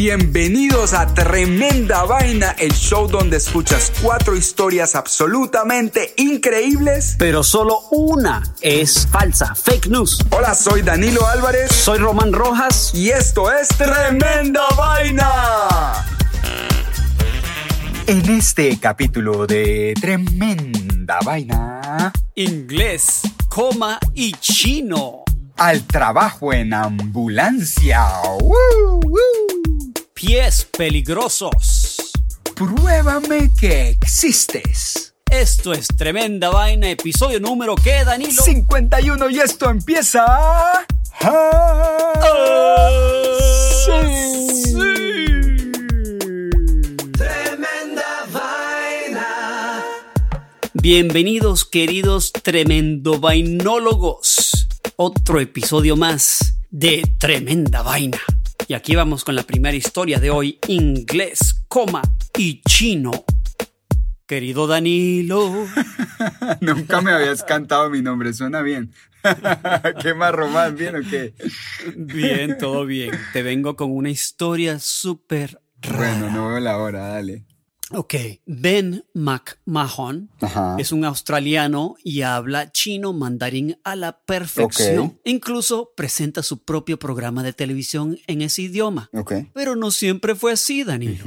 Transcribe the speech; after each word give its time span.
Bienvenidos 0.00 0.94
a 0.94 1.12
Tremenda 1.12 2.04
Vaina, 2.04 2.52
el 2.58 2.72
show 2.72 3.06
donde 3.06 3.36
escuchas 3.36 3.92
cuatro 4.00 4.34
historias 4.34 4.94
absolutamente 4.94 6.14
increíbles. 6.16 7.16
pero 7.18 7.42
solo 7.42 7.80
una 7.90 8.42
es 8.62 9.06
falsa, 9.08 9.54
fake 9.54 9.88
news. 9.88 10.24
Hola, 10.30 10.54
soy 10.54 10.80
Danilo 10.80 11.26
Álvarez 11.26 11.70
Soy 11.70 11.98
Román 11.98 12.32
Rojas. 12.32 12.92
y 12.94 13.10
esto 13.10 13.52
es 13.52 13.68
Tremenda 13.68 14.62
Vaina. 14.74 15.28
En 18.06 18.30
este 18.30 18.80
capítulo 18.80 19.46
de 19.46 19.92
Tremenda 20.00 21.18
Vaina, 21.22 22.10
Inglés, 22.36 23.20
coma 23.50 23.98
y 24.14 24.32
chino. 24.32 25.24
al 25.58 25.86
trabajo 25.86 26.54
en 26.54 26.72
ambulancia. 26.72 28.02
¡Woo, 28.40 28.98
woo! 29.04 29.49
Pies 30.20 30.68
peligrosos. 30.76 32.12
Pruébame 32.54 33.50
que 33.58 33.88
existes. 33.88 35.14
Esto 35.30 35.72
es 35.72 35.86
Tremenda 35.88 36.50
Vaina, 36.50 36.90
episodio 36.90 37.40
número 37.40 37.74
que, 37.74 38.04
Danilo. 38.04 38.42
51 38.42 39.30
y 39.30 39.40
esto 39.40 39.70
empieza. 39.70 40.26
Tremenda 47.16 48.26
vaina. 48.30 49.82
Bienvenidos, 50.74 51.64
queridos 51.64 52.30
tremendo 52.30 53.20
vainólogos. 53.20 54.68
Otro 54.96 55.40
episodio 55.40 55.96
más 55.96 56.58
de 56.70 57.10
Tremenda 57.18 57.80
Vaina. 57.80 58.20
Y 58.70 58.74
aquí 58.74 58.94
vamos 58.94 59.24
con 59.24 59.34
la 59.34 59.42
primera 59.42 59.76
historia 59.76 60.20
de 60.20 60.30
hoy, 60.30 60.60
inglés, 60.68 61.64
coma 61.66 62.02
y 62.38 62.62
chino. 62.62 63.10
Querido 64.28 64.68
Danilo. 64.68 65.66
Nunca 66.60 67.00
me 67.00 67.10
habías 67.10 67.42
cantado 67.42 67.90
mi 67.90 68.00
nombre, 68.00 68.32
suena 68.32 68.62
bien. 68.62 68.92
¿Qué 70.00 70.14
más, 70.14 70.32
Román? 70.32 70.76
¿Bien 70.76 70.94
o 70.94 71.00
qué? 71.00 71.34
Bien, 71.96 72.58
todo 72.58 72.86
bien. 72.86 73.10
Te 73.32 73.42
vengo 73.42 73.74
con 73.74 73.90
una 73.90 74.10
historia 74.10 74.78
súper 74.78 75.60
Bueno, 75.96 76.30
no 76.30 76.50
veo 76.50 76.60
la 76.60 76.78
hora, 76.78 77.08
dale. 77.08 77.46
Ok, 77.92 78.14
Ben 78.46 79.04
McMahon 79.14 80.30
Ajá. 80.40 80.76
es 80.78 80.92
un 80.92 81.04
australiano 81.04 81.96
y 82.04 82.22
habla 82.22 82.70
chino 82.70 83.12
mandarín 83.12 83.78
a 83.82 83.96
la 83.96 84.20
perfección. 84.20 85.18
Incluso 85.24 85.92
presenta 85.96 86.42
su 86.42 86.62
propio 86.62 86.98
programa 86.98 87.42
de 87.42 87.52
televisión 87.52 88.18
en 88.26 88.42
ese 88.42 88.62
idioma. 88.62 89.10
Ok. 89.12 89.32
Pero 89.52 89.74
no 89.74 89.90
siempre 89.90 90.34
fue 90.34 90.52
así, 90.52 90.84
Danilo. 90.84 91.24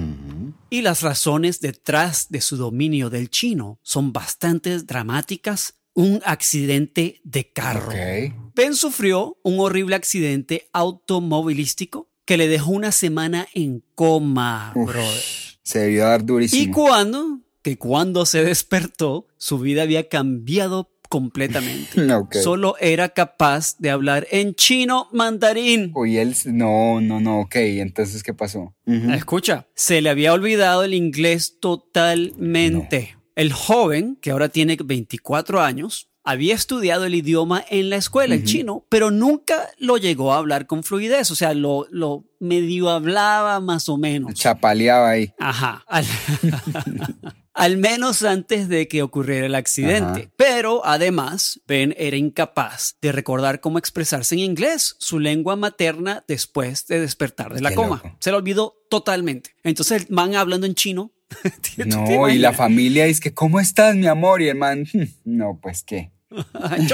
Y 0.69 0.81
las 0.81 1.01
razones 1.01 1.59
detrás 1.59 2.27
de 2.29 2.41
su 2.41 2.55
dominio 2.57 3.09
del 3.09 3.29
chino 3.29 3.79
son 3.83 4.13
bastante 4.13 4.79
dramáticas. 4.79 5.75
Un 5.95 6.21
accidente 6.25 7.21
de 7.23 7.51
carro. 7.51 7.89
Ok. 7.89 8.53
Ben 8.55 8.73
sufrió 8.75 9.37
un 9.43 9.59
horrible 9.59 9.95
accidente 9.95 10.69
automovilístico 10.73 12.09
que 12.25 12.37
le 12.37 12.47
dejó 12.47 12.71
una 12.71 12.91
semana 12.91 13.47
en 13.53 13.83
coma, 13.95 14.71
Uf, 14.75 14.87
brother. 14.87 15.23
Se 15.63 15.79
debió 15.79 16.03
dar 16.03 16.21
Y 16.21 16.25
durísimo. 16.25 16.73
cuando, 16.73 17.39
que 17.61 17.77
cuando 17.77 18.25
se 18.25 18.43
despertó, 18.43 19.27
su 19.37 19.59
vida 19.59 19.83
había 19.83 20.07
cambiado 20.09 20.89
completamente. 21.09 22.01
Ok. 22.13 22.35
Solo 22.43 22.75
era 22.79 23.09
capaz 23.09 23.77
de 23.77 23.89
hablar 23.91 24.27
en 24.31 24.55
chino 24.55 25.07
mandarín. 25.11 25.91
Uy, 25.95 26.17
él. 26.17 26.35
No, 26.45 26.99
no, 27.01 27.19
no, 27.19 27.41
ok. 27.41 27.55
Entonces, 27.55 28.23
¿qué 28.23 28.33
pasó? 28.33 28.75
Escucha, 28.85 29.67
se 29.75 30.01
le 30.01 30.09
había 30.09 30.33
olvidado 30.33 30.83
el 30.83 30.93
inglés 30.93 31.57
totalmente. 31.59 33.15
El 33.35 33.51
joven, 33.53 34.17
que 34.21 34.31
ahora 34.31 34.49
tiene 34.49 34.77
24 34.83 35.61
años, 35.61 36.07
había 36.23 36.55
estudiado 36.55 37.05
el 37.05 37.15
idioma 37.15 37.63
en 37.69 37.89
la 37.89 37.97
escuela, 37.97 38.35
el 38.35 38.43
chino, 38.45 38.85
pero 38.89 39.11
nunca 39.11 39.69
lo 39.77 39.97
llegó 39.97 40.33
a 40.33 40.37
hablar 40.37 40.67
con 40.67 40.83
fluidez. 40.83 41.31
O 41.31 41.35
sea, 41.35 41.53
lo, 41.53 41.85
lo 41.91 42.23
medio 42.39 42.89
hablaba 42.89 43.59
más 43.59 43.89
o 43.89 43.97
menos. 43.97 44.33
Chapaleaba 44.35 45.09
ahí. 45.09 45.33
Ajá. 45.37 45.83
Al, 45.87 46.05
al 47.53 47.77
menos 47.77 48.23
antes 48.23 48.67
de 48.69 48.87
que 48.87 49.01
ocurriera 49.03 49.45
el 49.45 49.55
accidente. 49.55 50.21
Ajá. 50.21 50.31
Pero 50.37 50.85
además, 50.85 51.61
Ben 51.67 51.93
era 51.97 52.17
incapaz 52.17 52.95
de 53.01 53.11
recordar 53.11 53.59
cómo 53.59 53.77
expresarse 53.77 54.35
en 54.35 54.39
inglés, 54.39 54.95
su 54.99 55.19
lengua 55.19 55.55
materna, 55.55 56.23
después 56.27 56.87
de 56.87 56.99
despertar 56.99 57.53
de 57.53 57.61
la 57.61 57.69
Qué 57.69 57.75
coma. 57.75 58.01
loco. 58.03 58.17
Se 58.19 58.31
lo 58.31 58.37
olvidó 58.37 58.75
totalmente. 58.89 59.55
Entonces 59.63 60.03
el 60.03 60.07
man 60.09 60.35
hablando 60.35 60.65
en 60.65 60.75
chino. 60.75 61.11
¿tú 61.75 61.83
te 61.83 61.85
No, 61.85 62.29
y 62.29 62.37
la 62.37 62.53
familia 62.53 63.05
dice 63.05 63.21
que, 63.21 63.33
¿cómo 63.33 63.59
estás, 63.59 63.95
mi 63.95 64.07
amor? 64.07 64.41
Y 64.41 64.49
el 64.49 64.57
man, 64.57 64.85
"Hmm, 64.91 65.03
no, 65.25 65.59
pues 65.61 65.83
qué. 65.83 66.11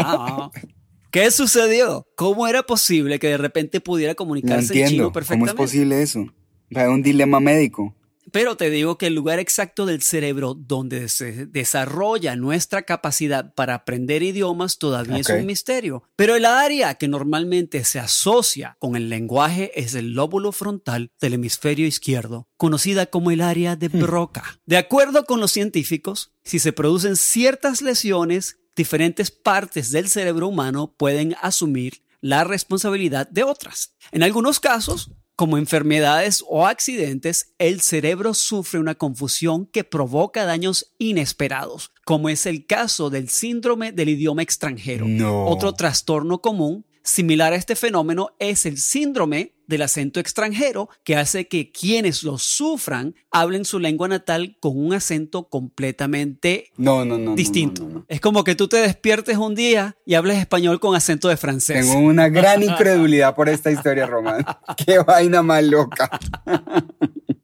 ¿Qué 1.10 1.30
sucedió? 1.30 2.06
¿Cómo 2.14 2.46
era 2.46 2.62
posible 2.62 3.18
que 3.18 3.26
de 3.28 3.36
repente 3.36 3.80
pudiera 3.80 4.12
No 4.12 4.16
comunicarse 4.16 4.66
en 4.66 4.68
chino 4.68 4.80
entiendo. 4.84 5.02
¿Cómo 5.04 5.08
es 5.08 5.14
perfectamente? 5.26 5.56
posible 5.56 6.02
eso? 6.02 6.26
Hay 6.74 6.86
un 6.86 7.02
dilema 7.02 7.40
médico. 7.40 7.94
Pero 8.32 8.56
te 8.56 8.70
digo 8.70 8.98
que 8.98 9.06
el 9.06 9.14
lugar 9.14 9.38
exacto 9.38 9.86
del 9.86 10.02
cerebro 10.02 10.54
donde 10.54 11.08
se 11.08 11.46
desarrolla 11.46 12.36
nuestra 12.36 12.82
capacidad 12.82 13.54
para 13.54 13.74
aprender 13.74 14.22
idiomas 14.22 14.78
todavía 14.78 15.18
es 15.18 15.28
un 15.28 15.46
misterio. 15.46 16.04
Pero 16.16 16.36
el 16.36 16.44
área 16.44 16.94
que 16.94 17.08
normalmente 17.08 17.84
se 17.84 17.98
asocia 17.98 18.76
con 18.78 18.96
el 18.96 19.08
lenguaje 19.08 19.72
es 19.80 19.94
el 19.94 20.14
lóbulo 20.14 20.52
frontal 20.52 21.10
del 21.20 21.34
hemisferio 21.34 21.86
izquierdo, 21.86 22.48
conocida 22.56 23.06
como 23.06 23.30
el 23.30 23.40
área 23.40 23.76
de 23.76 23.88
Broca. 23.88 24.60
De 24.66 24.76
acuerdo 24.76 25.24
con 25.24 25.40
los 25.40 25.52
científicos, 25.52 26.32
si 26.44 26.58
se 26.58 26.72
producen 26.72 27.16
ciertas 27.16 27.82
lesiones, 27.82 28.58
diferentes 28.76 29.30
partes 29.30 29.90
del 29.90 30.08
cerebro 30.08 30.48
humano 30.48 30.94
pueden 30.96 31.36
asumir 31.42 32.02
la 32.20 32.44
responsabilidad 32.44 33.28
de 33.28 33.44
otras. 33.44 33.94
En 34.12 34.22
algunos 34.22 34.60
casos, 34.60 35.10
como 35.40 35.56
enfermedades 35.56 36.44
o 36.46 36.66
accidentes, 36.66 37.54
el 37.56 37.80
cerebro 37.80 38.34
sufre 38.34 38.78
una 38.78 38.94
confusión 38.94 39.64
que 39.64 39.84
provoca 39.84 40.44
daños 40.44 40.92
inesperados, 40.98 41.92
como 42.04 42.28
es 42.28 42.44
el 42.44 42.66
caso 42.66 43.08
del 43.08 43.30
síndrome 43.30 43.90
del 43.90 44.10
idioma 44.10 44.42
extranjero. 44.42 45.06
No. 45.08 45.46
Otro 45.46 45.72
trastorno 45.72 46.42
común 46.42 46.84
similar 47.02 47.54
a 47.54 47.56
este 47.56 47.74
fenómeno 47.74 48.36
es 48.38 48.66
el 48.66 48.76
síndrome 48.76 49.54
del 49.70 49.80
acento 49.80 50.20
extranjero, 50.20 50.90
que 51.04 51.16
hace 51.16 51.48
que 51.48 51.72
quienes 51.72 52.22
lo 52.22 52.36
sufran 52.36 53.14
hablen 53.30 53.64
su 53.64 53.78
lengua 53.78 54.08
natal 54.08 54.58
con 54.60 54.76
un 54.76 54.92
acento 54.92 55.48
completamente 55.48 56.70
No, 56.76 57.06
no, 57.06 57.16
no. 57.16 57.34
distinto. 57.34 58.04
Es 58.08 58.20
como 58.20 58.44
que 58.44 58.54
tú 58.54 58.68
te 58.68 58.76
despiertes 58.76 59.38
un 59.38 59.54
día 59.54 59.96
y 60.04 60.14
hables 60.14 60.36
español 60.36 60.80
con 60.80 60.94
acento 60.94 61.28
de 61.28 61.38
francés. 61.38 61.86
Tengo 61.86 62.00
una 62.06 62.28
gran 62.28 62.62
incredulidad 62.62 63.34
por 63.34 63.48
esta 63.48 63.70
historia, 63.70 64.06
Román. 64.06 64.44
Qué 64.86 64.98
vaina 64.98 65.42
más 65.42 65.64
loca. 65.64 66.10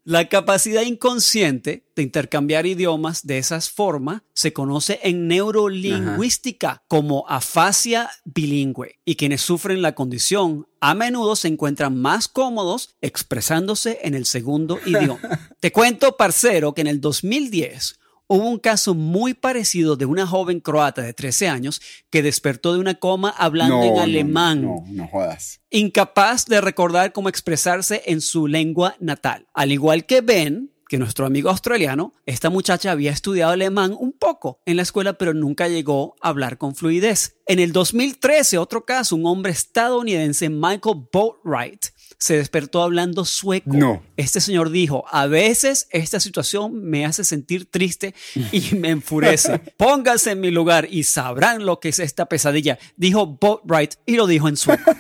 La 0.05 0.29
capacidad 0.29 0.83
inconsciente 0.83 1.85
de 1.97 2.03
intercambiar 2.05 2.65
idiomas 2.65 3.27
de 3.27 3.39
esas 3.39 3.71
formas 3.71 4.23
se 4.35 4.53
conoce 4.53 5.01
en 5.03 5.27
neurolingüística 5.27 6.85
como 6.87 7.25
afasia 7.29 8.09
bilingüe 8.25 9.01
y 9.05 9.17
quienes 9.17 9.41
sufren 9.41 9.83
la 9.83 9.97
condición 9.97 10.69
a 10.81 10.95
menudo 10.95 11.37
se 11.37 11.49
encuentran 11.49 11.97
más 12.01 12.29
cómodos 12.29 12.97
expresándose 13.01 13.99
en 14.03 14.15
el 14.15 14.27
segundo 14.27 14.79
idioma. 14.87 15.51
Te 15.61 15.73
cuento, 15.73 16.17
parcero, 16.17 16.75
que 16.75 16.81
en 16.83 16.87
el 16.87 17.01
2010 17.01 17.99
hubo 18.29 18.49
un 18.49 18.59
caso 18.59 18.95
muy 18.95 19.35
parecido 19.35 19.95
de 19.97 20.05
una 20.05 20.27
joven 20.27 20.59
croata 20.61 21.03
de 21.03 21.13
13 21.13 21.49
años 21.49 21.81
que 22.11 22.23
despertó 22.23 22.73
de 22.75 22.81
una 22.81 22.95
coma 22.97 23.31
hablando 23.31 23.77
No, 23.77 23.85
en 23.85 23.95
no, 23.95 24.01
alemán 24.01 24.63
No, 24.63 24.85
no 24.89 25.07
jodas. 25.07 25.61
incapaz 25.71 26.47
de 26.47 26.61
recordar 26.61 27.13
cómo 27.13 27.29
expresarse 27.29 28.03
en 28.07 28.21
su 28.21 28.49
lengua 28.49 28.97
natal. 28.99 29.47
Al 29.55 29.71
igual 29.71 30.07
que 30.07 30.23
Ben, 30.23 30.73
que 30.89 30.99
nuestro 30.99 31.27
amigo 31.27 31.51
australiano, 31.51 32.13
esta 32.27 32.51
muchacha 32.51 32.93
había 32.93 33.11
estudiado 33.11 33.53
alemán 33.53 33.95
un 33.99 34.13
poco 34.13 34.61
en 34.67 34.77
la 34.77 34.83
escuela, 34.83 35.15
pero 35.15 35.35
nunca 35.35 35.69
llegó 35.69 36.17
a 36.21 36.29
hablar 36.29 36.59
con 36.59 36.75
fluidez. 36.75 37.37
En 37.47 37.59
el 37.59 37.73
2013, 37.73 38.59
otro 38.59 38.85
caso, 38.85 39.17
un 39.17 39.27
hombre 39.27 39.53
estadounidense, 39.53 40.49
Michael 40.49 41.07
Boatwright, 41.13 41.87
se 42.19 42.37
despertó 42.37 42.83
hablando 42.83 43.25
sueco. 43.25 43.73
No. 43.73 44.03
Este 44.17 44.41
señor 44.41 44.71
dijo, 44.71 45.05
a 45.11 45.27
veces 45.27 45.89
esta 45.91 46.21
situación 46.21 46.85
me 46.85 47.05
hace 47.05 47.25
sentir 47.25 47.67
triste 47.67 48.15
y 48.53 48.75
me 48.77 48.91
enfurece. 48.91 49.59
Pónganse 49.77 50.33
en 50.33 50.41
mi 50.41 50.51
lugar 50.51 50.89
y 50.91 51.05
sabrán 51.05 51.67
lo 51.67 51.81
que 51.81 51.91
es 51.91 51.99
esta 51.99 52.27
pesadilla, 52.27 52.79
dijo 52.97 53.27
Boatwright 53.27 53.95
y 54.07 54.17
lo 54.17 54.27
dijo 54.27 54.49
en 54.49 54.57
sueco. 54.57 54.91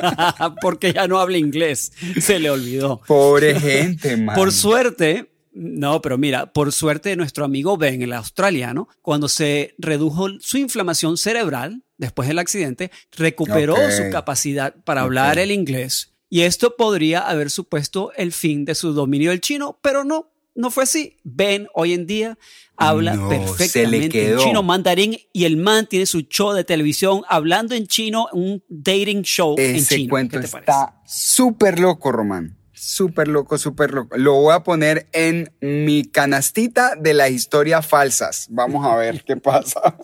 Porque 0.60 0.92
ya 0.92 1.08
no 1.08 1.18
habla 1.18 1.38
inglés, 1.38 1.92
se 2.20 2.38
le 2.38 2.50
olvidó. 2.50 3.00
Pobre 3.06 3.58
gente, 3.58 4.16
man. 4.16 4.36
Por 4.36 4.52
suerte, 4.52 5.29
no, 5.52 6.00
pero 6.00 6.16
mira, 6.18 6.52
por 6.52 6.72
suerte 6.72 7.16
nuestro 7.16 7.44
amigo 7.44 7.76
Ben, 7.76 8.02
el 8.02 8.12
australiano, 8.12 8.88
cuando 9.02 9.28
se 9.28 9.74
redujo 9.78 10.28
su 10.40 10.58
inflamación 10.58 11.16
cerebral 11.16 11.82
después 11.98 12.28
del 12.28 12.38
accidente, 12.38 12.90
recuperó 13.16 13.76
su 13.90 14.10
capacidad 14.10 14.74
para 14.84 15.02
hablar 15.02 15.38
el 15.38 15.50
inglés. 15.50 16.12
Y 16.28 16.42
esto 16.42 16.76
podría 16.76 17.20
haber 17.28 17.50
supuesto 17.50 18.12
el 18.16 18.32
fin 18.32 18.64
de 18.64 18.76
su 18.76 18.92
dominio 18.92 19.30
del 19.30 19.40
chino, 19.40 19.78
pero 19.82 20.04
no, 20.04 20.30
no 20.54 20.70
fue 20.70 20.84
así. 20.84 21.16
Ben 21.24 21.66
hoy 21.74 21.92
en 21.92 22.06
día 22.06 22.38
habla 22.76 23.14
No, 23.14 23.28
perfectamente 23.28 24.30
en 24.30 24.38
chino 24.38 24.62
mandarín 24.62 25.18
y 25.32 25.44
el 25.44 25.56
man 25.56 25.86
tiene 25.86 26.06
su 26.06 26.22
show 26.22 26.52
de 26.52 26.64
televisión 26.64 27.22
hablando 27.28 27.74
en 27.74 27.86
chino, 27.86 28.28
un 28.32 28.62
dating 28.68 29.22
show 29.22 29.56
en 29.58 29.76
Ese 29.76 29.96
chino. 29.96 30.10
cuento 30.10 30.38
¿Qué 30.38 30.46
te 30.46 30.48
parece? 30.50 30.70
está 30.70 31.02
súper 31.04 31.80
loco, 31.80 32.12
Román. 32.12 32.56
Súper 32.82 33.28
loco, 33.28 33.58
súper 33.58 33.92
loco. 33.92 34.16
Lo 34.16 34.36
voy 34.36 34.54
a 34.54 34.60
poner 34.60 35.06
en 35.12 35.52
mi 35.60 36.06
canastita 36.06 36.94
de 36.96 37.12
las 37.12 37.28
historias 37.28 37.86
falsas. 37.86 38.46
Vamos 38.48 38.86
a 38.86 38.96
ver 38.96 39.22
qué 39.22 39.36
pasa. 39.36 39.82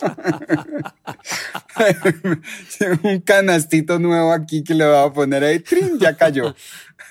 Un 3.01 3.21
canastito 3.21 3.97
nuevo 3.97 4.31
aquí 4.31 4.63
que 4.63 4.75
le 4.75 4.85
voy 4.85 5.09
a 5.09 5.11
poner 5.11 5.43
ahí. 5.43 5.59
¡Trin! 5.59 5.97
Ya 5.97 6.15
cayó. 6.15 6.53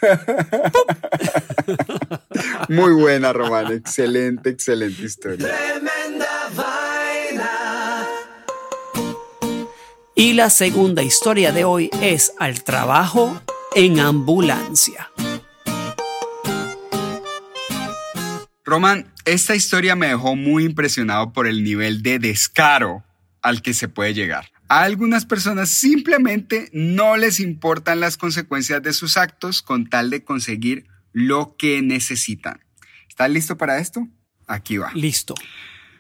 Muy 2.69 2.93
buena, 2.93 3.33
Román. 3.33 3.73
Excelente, 3.73 4.51
excelente 4.51 5.03
historia. 5.03 5.49
Tremenda 5.49 6.49
vaina. 6.55 8.07
Y 10.15 10.35
la 10.35 10.49
segunda 10.49 11.03
historia 11.03 11.51
de 11.51 11.65
hoy 11.65 11.91
es 12.01 12.35
al 12.39 12.63
trabajo 12.63 13.43
en 13.75 13.99
ambulancia. 13.99 15.11
Román, 18.67 19.13
esta 19.25 19.55
historia 19.55 19.95
me 19.95 20.09
dejó 20.09 20.35
muy 20.35 20.65
impresionado 20.65 21.33
por 21.33 21.47
el 21.47 21.63
nivel 21.63 22.03
de 22.03 22.19
descaro 22.19 23.05
al 23.41 23.63
que 23.63 23.73
se 23.73 23.89
puede 23.89 24.13
llegar. 24.13 24.51
A 24.69 24.83
algunas 24.83 25.25
personas 25.25 25.71
simplemente 25.71 26.69
no 26.73 27.17
les 27.17 27.39
importan 27.39 28.01
las 28.01 28.17
consecuencias 28.17 28.83
de 28.83 28.93
sus 28.93 29.17
actos 29.17 29.63
con 29.63 29.89
tal 29.89 30.11
de 30.11 30.25
conseguir 30.25 30.89
lo 31.13 31.55
que 31.57 31.81
necesitan. 31.81 32.59
¿Estás 33.09 33.31
listo 33.31 33.57
para 33.57 33.79
esto? 33.79 34.09
Aquí 34.49 34.79
va. 34.79 34.91
Listo. 34.95 35.37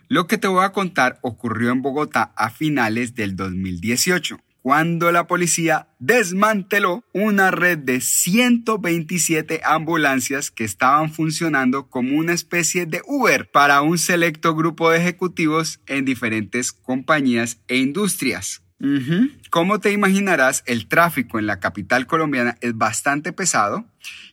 Lo 0.08 0.26
que 0.26 0.36
te 0.36 0.48
voy 0.48 0.64
a 0.64 0.72
contar 0.72 1.20
ocurrió 1.22 1.70
en 1.70 1.82
Bogotá 1.82 2.32
a 2.36 2.50
finales 2.50 3.14
del 3.14 3.36
2018, 3.36 4.40
cuando 4.66 5.12
la 5.12 5.28
policía 5.28 5.90
desmanteló 6.00 7.04
una 7.12 7.52
red 7.52 7.78
de 7.78 8.00
127 8.00 9.60
ambulancias 9.62 10.50
que 10.50 10.64
estaban 10.64 11.12
funcionando 11.12 11.88
como 11.88 12.18
una 12.18 12.32
especie 12.32 12.84
de 12.84 13.00
Uber 13.06 13.48
para 13.48 13.80
un 13.82 13.96
selecto 13.96 14.56
grupo 14.56 14.90
de 14.90 14.98
ejecutivos 14.98 15.78
en 15.86 16.04
diferentes 16.04 16.72
compañías 16.72 17.60
e 17.68 17.76
industrias. 17.76 18.65
Ujú. 18.78 19.30
Como 19.48 19.80
te 19.80 19.90
imaginarás, 19.92 20.62
el 20.66 20.86
tráfico 20.86 21.38
en 21.38 21.46
la 21.46 21.60
capital 21.60 22.06
colombiana 22.06 22.58
es 22.60 22.76
bastante 22.76 23.32
pesado 23.32 23.86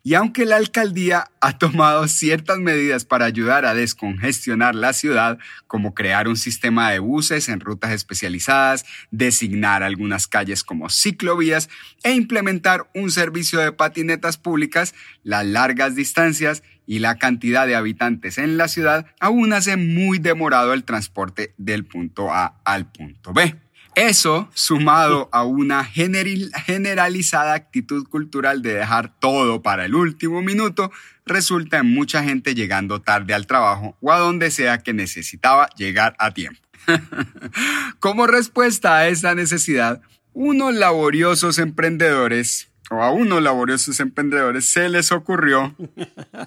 y 0.04 0.16
aunque 0.16 0.46
la 0.46 0.58
alcaldía 0.58 1.32
ha 1.40 1.58
tomado 1.58 2.10
ciertas 2.10 2.58
medidas 2.58 3.06
para 3.06 3.24
ayudar 3.24 3.66
a 3.66 3.74
descongestionar 3.74 4.76
la 4.76 4.92
ciudad, 4.92 5.40
como 5.66 5.94
crear 5.94 6.28
un 6.28 6.36
sistema 6.36 6.92
de 6.92 7.00
buses 7.00 7.48
en 7.48 7.62
rutas 7.62 7.94
especializadas, 7.94 8.86
designar 9.12 9.82
algunas 9.82 10.28
calles 10.28 10.66
como 10.66 10.90
ciclovías 10.90 11.70
e 12.04 12.12
implementar 12.12 12.90
un 12.94 13.12
servicio 13.12 13.60
de 13.60 13.72
patinetas 13.72 14.38
públicas, 14.38 14.94
las 15.24 15.46
largas 15.46 15.96
distancias 15.96 16.64
y 16.86 17.00
la 17.00 17.18
cantidad 17.18 17.66
de 17.66 17.78
habitantes 17.78 18.38
en 18.38 18.58
la 18.58 18.68
ciudad 18.68 19.06
aún 19.22 19.54
hace 19.54 19.78
muy 19.78 20.20
demorado 20.20 20.74
el 20.74 20.84
transporte 20.84 21.54
del 21.58 21.86
punto 21.86 22.34
A 22.34 22.60
al 22.66 22.92
punto 22.92 23.32
B. 23.32 23.63
Eso, 23.96 24.50
sumado 24.56 25.30
a 25.32 25.44
una 25.44 25.86
generalizada 25.86 27.54
actitud 27.54 28.08
cultural 28.08 28.64
de 28.64 28.74
dejar 28.74 29.14
todo 29.20 29.62
para 29.62 29.86
el 29.86 29.94
último 29.94 30.42
minuto, 30.42 30.92
resulta 31.28 31.78
en 31.78 31.94
mucha 31.94 32.24
gente 32.24 32.56
llegando 32.56 33.02
tarde 33.02 33.36
al 33.36 33.46
trabajo 33.46 33.96
o 34.02 34.12
a 34.12 34.18
donde 34.18 34.50
sea 34.50 34.80
que 34.80 34.94
necesitaba 34.94 35.70
llegar 35.78 36.16
a 36.18 36.32
tiempo. 36.32 36.60
Como 38.00 38.26
respuesta 38.26 38.98
a 38.98 39.08
esta 39.08 39.36
necesidad, 39.36 40.02
unos 40.34 40.74
laboriosos 40.74 41.60
emprendedores, 41.60 42.70
o 42.90 43.02
a 43.02 43.12
unos 43.12 43.42
laboriosos 43.42 44.00
emprendedores, 44.00 44.70
se 44.70 44.90
les 44.90 45.12
ocurrió 45.12 45.76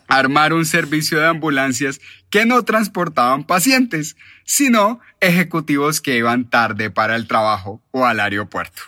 armar 0.09 0.53
un 0.53 0.67
servicio 0.67 1.19
de 1.19 1.27
ambulancias 1.27 2.01
que 2.31 2.47
no 2.47 2.63
transportaban 2.65 3.45
pacientes, 3.45 4.17
sino 4.45 5.01
ejecutivos 5.21 6.01
que 6.01 6.17
iban 6.17 6.49
tarde 6.49 6.91
para 6.91 7.17
el 7.17 7.27
trabajo 7.27 7.83
o 7.91 8.05
al 8.05 8.21
aeropuerto. 8.21 8.83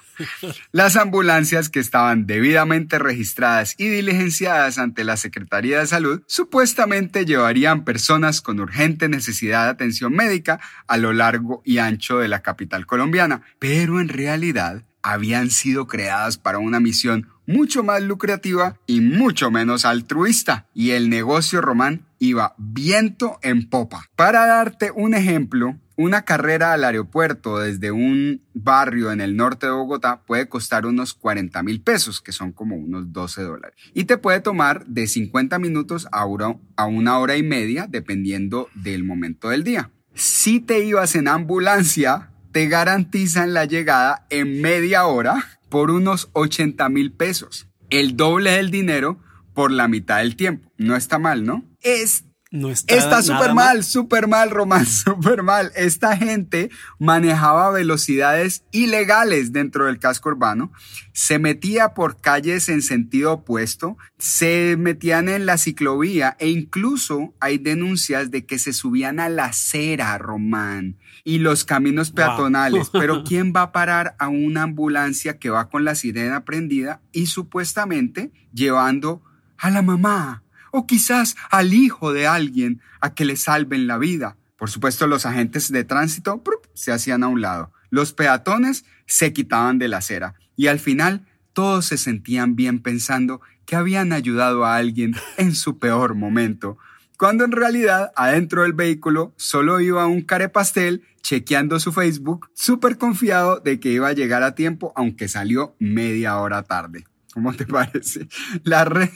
Las 0.72 0.96
ambulancias 0.96 1.68
que 1.68 1.78
estaban 1.78 2.26
debidamente 2.26 2.98
registradas 2.98 3.74
y 3.78 3.88
diligenciadas 3.88 4.78
ante 4.78 5.04
la 5.04 5.16
Secretaría 5.16 5.78
de 5.78 5.86
Salud 5.86 6.22
supuestamente 6.26 7.24
llevarían 7.24 7.84
personas 7.84 8.40
con 8.40 8.60
urgente 8.60 9.08
necesidad 9.08 9.64
de 9.64 9.70
atención 9.70 10.12
médica 10.12 10.60
a 10.86 10.96
lo 10.96 11.12
largo 11.12 11.62
y 11.64 11.78
ancho 11.78 12.18
de 12.18 12.28
la 12.28 12.42
capital 12.42 12.86
colombiana, 12.86 13.42
pero 13.58 14.00
en 14.00 14.08
realidad 14.08 14.82
habían 15.02 15.50
sido 15.50 15.86
creadas 15.86 16.36
para 16.36 16.58
una 16.58 16.80
misión 16.80 17.28
mucho 17.48 17.82
más 17.82 18.02
lucrativa 18.02 18.78
y 18.86 19.00
mucho 19.00 19.50
menos 19.50 19.86
altruista, 19.86 20.66
y 20.74 20.90
el 20.90 21.08
negocio 21.08 21.62
román 21.62 22.06
iba 22.18 22.54
viento 22.58 23.38
en 23.42 23.68
popa. 23.68 24.04
Para 24.16 24.46
darte 24.46 24.90
un 24.90 25.14
ejemplo, 25.14 25.78
una 25.96 26.22
carrera 26.22 26.74
al 26.74 26.84
aeropuerto 26.84 27.58
desde 27.58 27.90
un 27.90 28.42
barrio 28.52 29.10
en 29.12 29.22
el 29.22 29.34
norte 29.34 29.66
de 29.66 29.72
Bogotá 29.72 30.22
puede 30.26 30.48
costar 30.48 30.84
unos 30.84 31.14
40 31.14 31.62
mil 31.62 31.80
pesos, 31.80 32.20
que 32.20 32.32
son 32.32 32.52
como 32.52 32.76
unos 32.76 33.12
12 33.12 33.42
dólares. 33.42 33.74
Y 33.94 34.04
te 34.04 34.18
puede 34.18 34.40
tomar 34.40 34.84
de 34.86 35.06
50 35.06 35.58
minutos 35.58 36.06
a 36.12 36.26
una, 36.26 37.18
hora 37.18 37.36
y 37.36 37.42
media, 37.42 37.86
dependiendo 37.88 38.68
del 38.74 39.04
momento 39.04 39.48
del 39.48 39.64
día. 39.64 39.90
Si 40.14 40.60
te 40.60 40.84
ibas 40.84 41.16
en 41.16 41.28
ambulancia, 41.28 42.30
te 42.52 42.68
garantizan 42.68 43.54
la 43.54 43.64
llegada 43.64 44.26
en 44.28 44.60
media 44.60 45.06
hora 45.06 45.57
por 45.68 45.90
unos 45.90 46.30
80 46.32 46.88
mil 46.88 47.12
pesos. 47.12 47.68
El 47.90 48.16
doble 48.16 48.52
del 48.52 48.70
dinero 48.70 49.18
por 49.54 49.72
la 49.72 49.88
mitad 49.88 50.18
del 50.18 50.36
tiempo. 50.36 50.70
No 50.76 50.94
está 50.94 51.18
mal, 51.18 51.44
¿no? 51.44 51.64
Es 51.80 52.24
No 52.50 52.70
está, 52.70 52.94
Está 52.94 53.22
súper 53.22 53.54
mal, 53.54 53.84
súper 53.84 54.28
mal, 54.28 54.50
Román, 54.50 54.86
súper 55.04 55.42
mal. 55.42 55.72
Esta 55.74 56.16
gente 56.16 56.70
manejaba 56.98 57.70
velocidades 57.70 58.62
ilegales 58.70 59.52
dentro 59.52 59.86
del 59.86 59.98
casco 59.98 60.28
urbano, 60.28 60.72
se 61.12 61.38
metía 61.38 61.92
por 61.92 62.20
calles 62.20 62.68
en 62.68 62.82
sentido 62.82 63.32
opuesto, 63.32 63.98
se 64.16 64.76
metían 64.78 65.28
en 65.28 65.44
la 65.44 65.58
ciclovía 65.58 66.36
e 66.38 66.48
incluso 66.48 67.34
hay 67.40 67.58
denuncias 67.58 68.30
de 68.30 68.46
que 68.46 68.58
se 68.58 68.72
subían 68.72 69.18
a 69.18 69.28
la 69.28 69.46
acera, 69.46 70.16
Román, 70.18 70.96
y 71.28 71.38
los 71.38 71.64
caminos 71.66 72.08
Wow. 72.08 72.14
peatonales. 72.16 72.88
Pero 72.90 73.22
¿quién 73.28 73.52
va 73.54 73.62
a 73.62 73.72
parar 73.72 74.16
a 74.18 74.28
una 74.28 74.62
ambulancia 74.62 75.38
que 75.38 75.50
va 75.50 75.68
con 75.68 75.84
la 75.84 75.94
sirena 75.94 76.46
prendida 76.46 77.02
y 77.12 77.26
supuestamente 77.26 78.32
llevando 78.52 79.22
a 79.58 79.70
la 79.70 79.82
mamá? 79.82 80.42
o 80.70 80.86
quizás 80.86 81.34
al 81.50 81.72
hijo 81.72 82.12
de 82.12 82.26
alguien 82.26 82.82
a 83.00 83.14
que 83.14 83.24
le 83.24 83.36
salven 83.36 83.86
la 83.86 83.96
vida. 83.96 84.36
Por 84.58 84.68
supuesto, 84.68 85.06
los 85.06 85.24
agentes 85.24 85.72
de 85.72 85.82
tránsito 85.82 86.42
se 86.74 86.92
hacían 86.92 87.24
a 87.24 87.28
un 87.28 87.40
lado. 87.40 87.72
Los 87.88 88.12
peatones 88.12 88.84
se 89.06 89.32
quitaban 89.32 89.78
de 89.78 89.88
la 89.88 89.96
acera 89.96 90.34
y 90.56 90.66
al 90.66 90.78
final 90.78 91.26
todos 91.54 91.86
se 91.86 91.96
sentían 91.96 92.54
bien 92.54 92.80
pensando 92.80 93.40
que 93.64 93.76
habían 93.76 94.12
ayudado 94.12 94.66
a 94.66 94.76
alguien 94.76 95.14
en 95.38 95.54
su 95.54 95.78
peor 95.78 96.14
momento, 96.14 96.76
cuando 97.18 97.44
en 97.44 97.52
realidad 97.52 98.12
adentro 98.14 98.62
del 98.62 98.74
vehículo 98.74 99.34
solo 99.36 99.80
iba 99.80 100.06
un 100.06 100.22
carepastel 100.22 101.02
chequeando 101.20 101.80
su 101.80 101.92
Facebook, 101.92 102.48
súper 102.54 102.96
confiado 102.96 103.58
de 103.58 103.80
que 103.80 103.90
iba 103.90 104.06
a 104.06 104.12
llegar 104.12 104.44
a 104.44 104.54
tiempo, 104.54 104.92
aunque 104.94 105.26
salió 105.28 105.74
media 105.80 106.38
hora 106.38 106.62
tarde. 106.62 107.04
¿Cómo 107.34 107.52
te 107.54 107.66
parece? 107.66 108.28
La 108.62 108.84
red, 108.84 109.10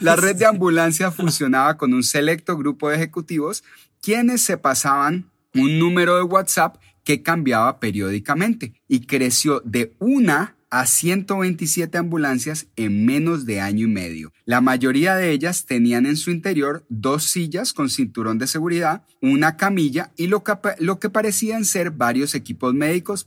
la 0.00 0.16
red 0.16 0.34
de 0.34 0.46
ambulancia 0.46 1.12
funcionaba 1.12 1.76
con 1.76 1.94
un 1.94 2.02
selecto 2.02 2.58
grupo 2.58 2.90
de 2.90 2.96
ejecutivos 2.96 3.62
quienes 4.02 4.42
se 4.42 4.58
pasaban 4.58 5.30
un 5.54 5.78
número 5.78 6.16
de 6.16 6.22
WhatsApp 6.24 6.76
que 7.04 7.22
cambiaba 7.22 7.78
periódicamente 7.78 8.74
y 8.88 9.06
creció 9.06 9.60
de 9.60 9.94
una 10.00 10.53
a 10.74 10.86
127 10.86 11.96
ambulancias 11.98 12.66
en 12.74 13.06
menos 13.06 13.46
de 13.46 13.60
año 13.60 13.84
y 13.84 13.88
medio. 13.88 14.32
La 14.44 14.60
mayoría 14.60 15.14
de 15.14 15.30
ellas 15.30 15.66
tenían 15.66 16.04
en 16.04 16.16
su 16.16 16.32
interior 16.32 16.84
dos 16.88 17.22
sillas 17.22 17.72
con 17.72 17.88
cinturón 17.88 18.38
de 18.38 18.48
seguridad, 18.48 19.04
una 19.22 19.56
camilla 19.56 20.10
y 20.16 20.26
lo 20.26 20.42
que, 20.42 20.54
lo 20.80 20.98
que 20.98 21.10
parecían 21.10 21.64
ser 21.64 21.92
varios 21.92 22.34
equipos 22.34 22.74
médicos, 22.74 23.24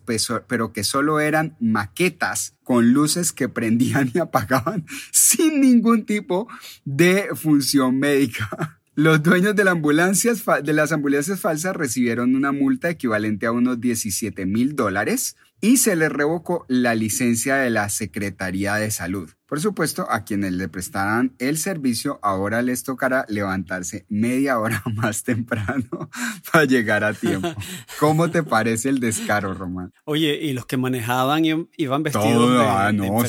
pero 0.48 0.74
que 0.74 0.84
solo 0.84 1.22
eran 1.22 1.56
maquetas 1.62 2.54
con 2.66 2.92
luces 2.92 3.32
que 3.32 3.48
prendían 3.48 4.12
y 4.13 4.20
apagaban 4.20 4.86
sin 5.13 5.62
ningún 5.62 6.06
tipo 6.06 6.50
de 6.84 7.30
función 7.34 7.98
médica. 7.98 8.77
Los 8.94 9.22
dueños 9.24 9.56
de, 9.56 9.63
de 9.63 10.74
las 10.74 10.92
ambulancias 10.92 11.39
falsas 11.39 11.75
recibieron 11.75 12.36
una 12.36 12.51
multa 12.51 12.89
equivalente 12.89 13.46
a 13.46 13.51
unos 13.51 13.80
17 13.80 14.46
mil 14.48 14.75
dólares 14.75 15.38
y 15.62 15.78
se 15.78 15.96
les 15.96 16.12
revocó 16.12 16.66
la 16.68 16.96
licencia 16.96 17.56
de 17.56 17.70
la 17.70 17.90
Secretaría 17.90 18.76
de 18.76 18.92
Salud. 18.92 19.30
Por 19.48 19.62
supuesto, 19.62 20.06
a 20.12 20.26
quienes 20.26 20.52
le 20.52 20.68
prestaran 20.68 21.34
el 21.40 21.58
servicio 21.58 22.20
ahora 22.22 22.62
les 22.62 22.84
tocará 22.84 23.26
levantarse 23.30 24.06
media 24.10 24.60
hora 24.60 24.84
más 24.96 25.24
temprano 25.24 26.10
para 26.52 26.66
llegar 26.66 27.04
a 27.04 27.14
tiempo. 27.14 27.50
¿Cómo 28.00 28.30
te 28.30 28.44
parece 28.44 28.90
el 28.90 29.00
descaro, 29.00 29.54
Román? 29.54 29.94
Oye, 30.04 30.38
y 30.42 30.54
los 30.54 30.66
que 30.66 30.78
manejaban 30.78 31.46
iban 31.46 32.04
vestidos 32.04 32.34
Todo, 32.34 32.60
de, 32.60 32.66
ah, 32.66 32.92
no, 32.92 33.22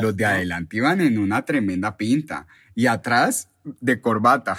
los 0.00 0.16
de 0.16 0.24
adelante 0.24 0.76
iban 0.76 1.00
en 1.00 1.18
una 1.18 1.44
tremenda 1.44 1.96
pinta 1.96 2.46
y 2.74 2.86
atrás 2.86 3.50
de 3.64 4.00
corbata. 4.00 4.56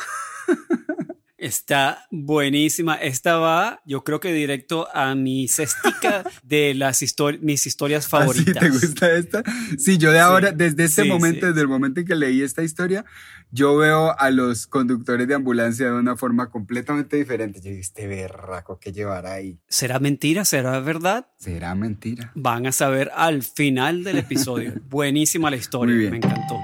Está 1.37 2.07
buenísima. 2.09 2.95
Esta 2.95 3.37
va, 3.37 3.81
yo 3.85 4.03
creo 4.03 4.19
que 4.19 4.33
directo 4.33 4.87
a 4.91 5.13
mi 5.13 5.47
cestica 5.47 6.23
de 6.43 6.73
las 6.73 7.03
mis 7.41 7.67
historias 7.67 8.05
¿Ah, 8.07 8.09
favoritas. 8.09 8.63
¿Te 8.63 8.69
gusta 8.69 9.11
esta? 9.11 9.43
Sí, 9.77 9.99
yo 9.99 10.11
de 10.11 10.19
ahora, 10.19 10.51
desde 10.51 10.85
este 10.85 11.03
momento, 11.03 11.45
desde 11.45 11.61
el 11.61 11.67
momento 11.67 11.99
en 11.99 12.07
que 12.07 12.15
leí 12.15 12.41
esta 12.41 12.63
historia, 12.63 13.05
yo 13.51 13.77
veo 13.77 14.19
a 14.19 14.31
los 14.31 14.65
conductores 14.65 15.27
de 15.27 15.35
ambulancia 15.35 15.85
de 15.85 15.93
una 15.93 16.17
forma 16.17 16.49
completamente 16.49 17.17
diferente. 17.17 17.59
Yo 17.59 17.69
dije, 17.69 17.81
este 17.81 18.07
berraco 18.07 18.79
que 18.79 18.91
llevará 18.91 19.33
ahí. 19.33 19.59
¿Será 19.67 19.99
mentira? 19.99 20.43
¿Será 20.43 20.79
verdad? 20.79 21.27
¿Será 21.37 21.75
mentira? 21.75 22.31
Van 22.33 22.65
a 22.65 22.71
saber 22.71 23.11
al 23.15 23.43
final 23.43 24.03
del 24.03 24.17
episodio. 24.17 24.73
Buenísima 24.89 25.51
la 25.51 25.57
historia, 25.57 26.09
me 26.09 26.17
encantó. 26.17 26.55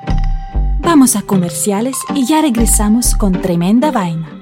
Vamos 0.80 1.15
a 1.15 1.22
comerciales 1.22 1.96
y 2.13 2.25
ya 2.27 2.42
regresamos 2.42 3.15
con 3.15 3.39
Tremenda 3.42 3.92
Vaina. 3.92 4.42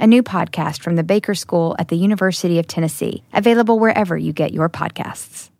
a 0.00 0.06
new 0.06 0.22
podcast 0.22 0.80
from 0.80 0.96
the 0.96 1.04
Baker 1.04 1.34
School 1.36 1.76
at 1.78 1.88
the 1.88 1.96
University 1.96 2.58
of 2.58 2.66
Tennessee, 2.66 3.22
available 3.32 3.78
wherever 3.78 4.16
you 4.16 4.32
get 4.32 4.52
your 4.52 4.68
podcasts. 4.68 5.50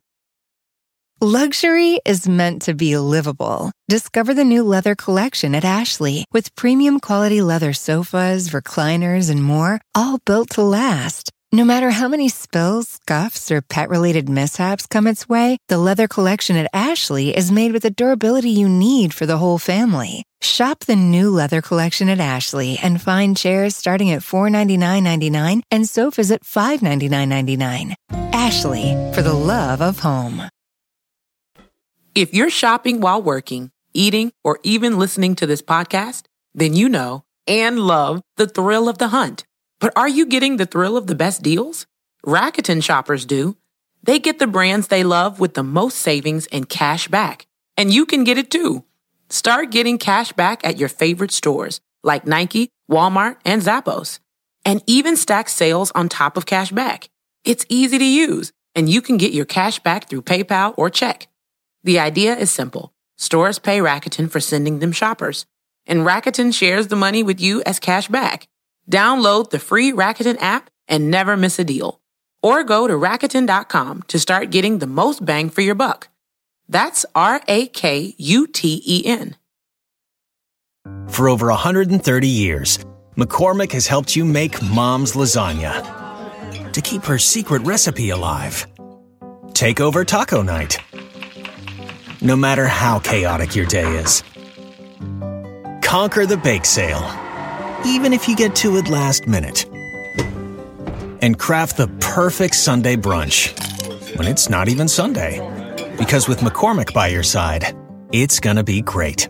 Luxury 1.23 2.00
is 2.06 2.26
meant 2.26 2.62
to 2.62 2.73
be 2.73 2.97
livable. 2.97 3.73
Discover 3.90 4.32
the 4.32 4.44
new 4.44 4.62
leather 4.62 4.94
collection 4.94 5.54
at 5.54 5.66
Ashley 5.66 6.25
with 6.32 6.56
premium 6.56 6.99
quality 6.99 7.42
leather 7.42 7.75
sofas, 7.75 8.49
recliners, 8.49 9.28
and 9.28 9.44
more, 9.44 9.82
all 9.94 10.18
built 10.25 10.49
to 10.50 10.62
last. 10.62 11.30
No 11.52 11.64
matter 11.64 11.90
how 11.90 12.07
many 12.07 12.28
spills, 12.28 12.87
scuffs, 12.87 13.50
or 13.50 13.61
pet 13.61 13.88
related 13.88 14.28
mishaps 14.28 14.87
come 14.87 15.09
its 15.09 15.28
way, 15.28 15.59
the 15.66 15.78
leather 15.78 16.07
collection 16.07 16.54
at 16.54 16.71
Ashley 16.73 17.37
is 17.37 17.50
made 17.50 17.73
with 17.73 17.83
the 17.83 17.90
durability 17.90 18.50
you 18.50 18.69
need 18.69 19.12
for 19.12 19.26
the 19.26 19.37
whole 19.37 19.59
family. 19.59 20.23
Shop 20.40 20.78
the 20.78 20.95
new 20.95 21.28
leather 21.28 21.61
collection 21.61 22.09
at 22.09 22.21
Ashley 22.21 22.78
and 22.80 23.02
find 23.02 23.37
chairs 23.37 23.75
starting 23.75 24.12
at 24.12 24.21
$499.99 24.21 25.62
and 25.73 25.88
sofas 25.88 26.30
at 26.30 26.45
$599.99. 26.45 27.95
Ashley, 28.33 28.92
for 29.12 29.23
the 29.23 29.35
love 29.35 29.83
of 29.83 29.99
home. 29.99 30.49
If 32.14 32.33
you're 32.33 32.50
shopping 32.50 33.00
while 33.00 33.21
working, 33.21 33.73
eating, 33.92 34.30
or 34.45 34.61
even 34.62 35.00
listening 35.00 35.35
to 35.35 35.47
this 35.47 35.62
podcast, 35.62 36.26
then 36.54 36.75
you 36.75 36.88
know 36.88 37.25
and 37.49 37.80
love 37.80 38.23
the 38.37 38.47
thrill 38.47 38.88
of 38.88 38.99
the 38.99 39.09
hunt 39.09 39.45
but 39.81 39.93
are 39.97 40.09
you 40.09 40.27
getting 40.27 40.57
the 40.57 40.67
thrill 40.67 40.97
of 40.97 41.07
the 41.07 41.15
best 41.15 41.43
deals? 41.43 41.87
Rakuten 42.25 42.83
shoppers 42.83 43.25
do. 43.25 43.57
They 44.03 44.19
get 44.19 44.39
the 44.39 44.47
brands 44.47 44.89
they 44.89 45.05
love 45.05 45.41
with 45.41 45.55
the 45.55 45.63
most 45.63 45.99
savings 45.99 46.47
and 46.49 46.69
cash 46.69 47.09
back. 47.09 47.47
And 47.77 47.93
you 47.93 48.07
can 48.07 48.25
get 48.25 48.39
it 48.39 48.51
too. 48.51 48.85
Start 49.31 49.71
getting 49.71 49.99
cash 49.99 50.33
back 50.33 50.67
at 50.67 50.79
your 50.79 50.89
favorite 50.89 51.33
stores 51.33 51.81
like 52.03 52.27
Nike, 52.27 52.71
Walmart, 52.91 53.37
and 53.45 53.63
Zappos. 53.63 54.19
And 54.65 54.83
even 54.87 55.17
stack 55.17 55.49
sales 55.49 55.91
on 55.95 56.09
top 56.09 56.37
of 56.37 56.47
cash 56.47 56.71
back. 56.71 57.09
It's 57.45 57.65
easy 57.69 57.99
to 57.99 58.05
use, 58.05 58.53
and 58.75 58.89
you 58.89 59.01
can 59.01 59.17
get 59.17 59.33
your 59.33 59.47
cash 59.47 59.79
back 59.81 60.09
through 60.09 60.23
PayPal 60.23 60.75
or 60.77 60.91
check. 60.91 61.29
The 61.85 61.99
idea 61.99 62.37
is 62.37 62.51
simple. 62.51 62.93
Stores 63.17 63.59
pay 63.59 63.79
Rakuten 63.79 64.31
for 64.31 64.41
sending 64.41 64.79
them 64.79 64.93
shoppers, 64.93 65.47
and 65.87 66.01
Rakuten 66.01 66.53
shares 66.55 66.89
the 66.89 66.97
money 66.97 67.23
with 67.23 67.41
you 67.41 67.63
as 67.65 67.81
cash 67.81 68.09
back. 68.09 68.49
Download 68.90 69.49
the 69.49 69.61
free 69.61 69.92
Rakuten 69.92 70.40
app 70.42 70.68
and 70.88 71.11
never 71.11 71.37
miss 71.37 71.59
a 71.59 71.64
deal. 71.64 72.00
Or 72.42 72.64
go 72.64 72.88
to 72.88 72.94
Rakuten.com 72.94 74.02
to 74.09 74.18
start 74.18 74.50
getting 74.50 74.78
the 74.78 74.87
most 74.87 75.25
bang 75.25 75.49
for 75.49 75.61
your 75.61 75.76
buck. 75.76 76.09
That's 76.68 77.06
R 77.14 77.40
A 77.47 77.66
K 77.68 78.14
U 78.18 78.47
T 78.47 78.82
E 78.85 79.06
N. 79.06 79.37
For 81.09 81.28
over 81.28 81.49
130 81.49 82.28
years, 82.28 82.78
McCormick 83.16 83.73
has 83.73 83.87
helped 83.87 84.16
you 84.16 84.25
make 84.25 84.62
mom's 84.62 85.12
lasagna 85.12 86.73
to 86.73 86.80
keep 86.80 87.04
her 87.04 87.18
secret 87.18 87.62
recipe 87.62 88.11
alive. 88.11 88.66
Take 89.52 89.80
over 89.80 90.04
taco 90.04 90.42
night. 90.42 90.78
No 92.23 92.37
matter 92.37 92.66
how 92.66 92.99
chaotic 92.99 93.54
your 93.54 93.66
day 93.66 93.99
is, 93.99 94.23
conquer 95.82 96.26
the 96.26 96.40
bake 96.42 96.64
sale 96.64 97.30
even 97.85 98.13
if 98.13 98.29
you 98.29 98.37
get 98.37 98.55
to 98.57 98.77
it 98.77 98.89
last 98.89 99.27
minute. 99.27 99.67
And 101.23 101.39
craft 101.39 101.77
the 101.77 101.89
perfect 102.01 102.55
Sunday 102.55 102.97
brunch 102.97 103.57
when 104.17 104.27
it's 104.27 104.49
not 104.49 104.69
even 104.69 104.89
Sunday. 104.89 105.39
Because 105.99 106.29
with 106.29 106.41
McCormick 106.41 106.95
by 106.95 107.09
your 107.09 107.23
side, 107.23 107.77
it's 108.13 108.41
gonna 108.41 108.65
be 108.65 108.81
great. 108.83 109.29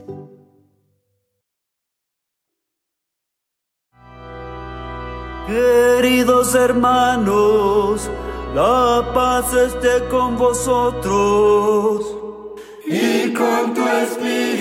Queridos 5.46 6.54
hermanos, 6.54 8.08
la 8.54 9.12
paz 9.12 9.52
esté 9.52 10.08
con 10.08 10.36
vosotros 10.36 12.06
y 12.86 13.32
con 13.34 13.74
tu 13.74 13.82
espíritu. 13.88 14.59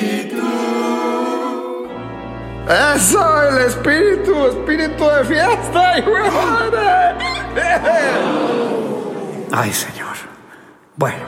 Eso, 2.70 3.50
el 3.50 3.66
espíritu, 3.66 4.46
espíritu 4.46 5.10
de 5.10 5.26
fiesta, 5.26 5.98
y 5.98 6.04
madre. 6.04 7.16
Ay, 9.52 9.74
Señor. 9.74 10.16
Bueno. 10.96 11.26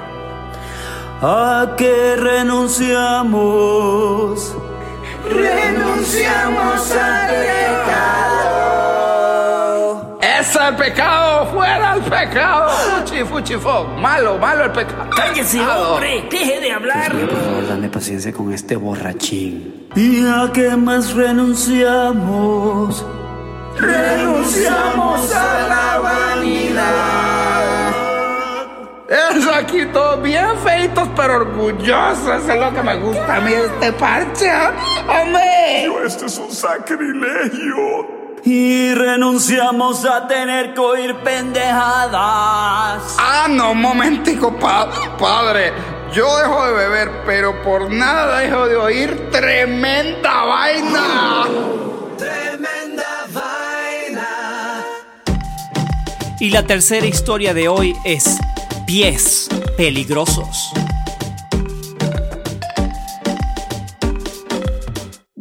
¿A 1.24 1.76
qué 1.78 2.16
renunciamos? 2.16 4.56
renunciamos 5.32 6.92
al 6.92 7.01
¡Eso 10.72 10.84
es 10.84 10.90
pecado! 10.90 11.48
¡Fuera 11.48 11.96
el 11.96 12.02
pecado! 12.02 12.70
Fuchi, 12.70 13.24
fuchi, 13.24 13.56
fo. 13.56 13.84
Malo, 14.00 14.38
malo 14.38 14.66
el 14.66 14.72
pecado. 14.72 15.10
¡Cállese, 15.16 15.60
hombre! 15.60 16.28
¡Deje 16.30 16.62
de 16.62 16.72
hablar! 16.72 17.12
Por 17.12 17.30
favor, 17.30 17.68
dame 17.68 17.90
paciencia 17.90 18.32
con 18.32 18.54
este 18.54 18.78
borrachín. 18.78 19.90
¿Y 19.96 20.26
a 20.26 20.50
qué 20.54 20.78
más 20.78 21.14
renunciamos? 21.14 23.06
Renunciamos 23.78 25.34
a 25.34 25.68
la 25.68 26.00
vanidad. 26.00 27.92
Es 29.10 29.48
aquí 29.48 29.86
todos 29.92 30.24
bien 30.24 30.58
feitos, 30.64 31.10
pero 31.18 31.36
orgullosos. 31.36 32.44
Eso 32.44 32.54
es 32.54 32.60
lo 32.60 32.74
que 32.74 32.82
me 32.82 32.96
gusta 32.96 33.36
a 33.36 33.42
mí 33.42 33.52
este 33.52 33.92
parche. 33.94 34.50
¡Hombre! 35.08 36.06
Esto 36.06 36.28
es 36.28 36.38
un 36.38 36.52
sacrilegio. 36.52 38.21
Y 38.44 38.94
renunciamos 38.96 40.04
a 40.06 40.28
tener 40.28 40.74
que 40.74 40.80
oír 40.80 41.16
pendejadas. 41.24 43.16
Ah, 43.20 43.48
no, 43.50 43.72
un 43.72 43.82
momentico, 43.82 44.52
pa- 44.58 44.90
padre. 45.20 45.72
Yo 46.12 46.38
dejo 46.40 46.66
de 46.66 46.74
beber, 46.74 47.12
pero 47.26 47.62
por 47.62 47.90
nada 47.92 48.40
dejo 48.40 48.68
de 48.68 48.76
oír 48.76 49.30
tremenda 49.32 50.44
vaina. 50.44 51.44
Tremenda 52.18 53.06
vaina. 53.32 54.84
Y 56.40 56.50
la 56.50 56.64
tercera 56.66 57.06
historia 57.06 57.54
de 57.54 57.68
hoy 57.70 57.96
es 58.04 58.38
pies 58.88 59.48
peligrosos. 59.78 60.72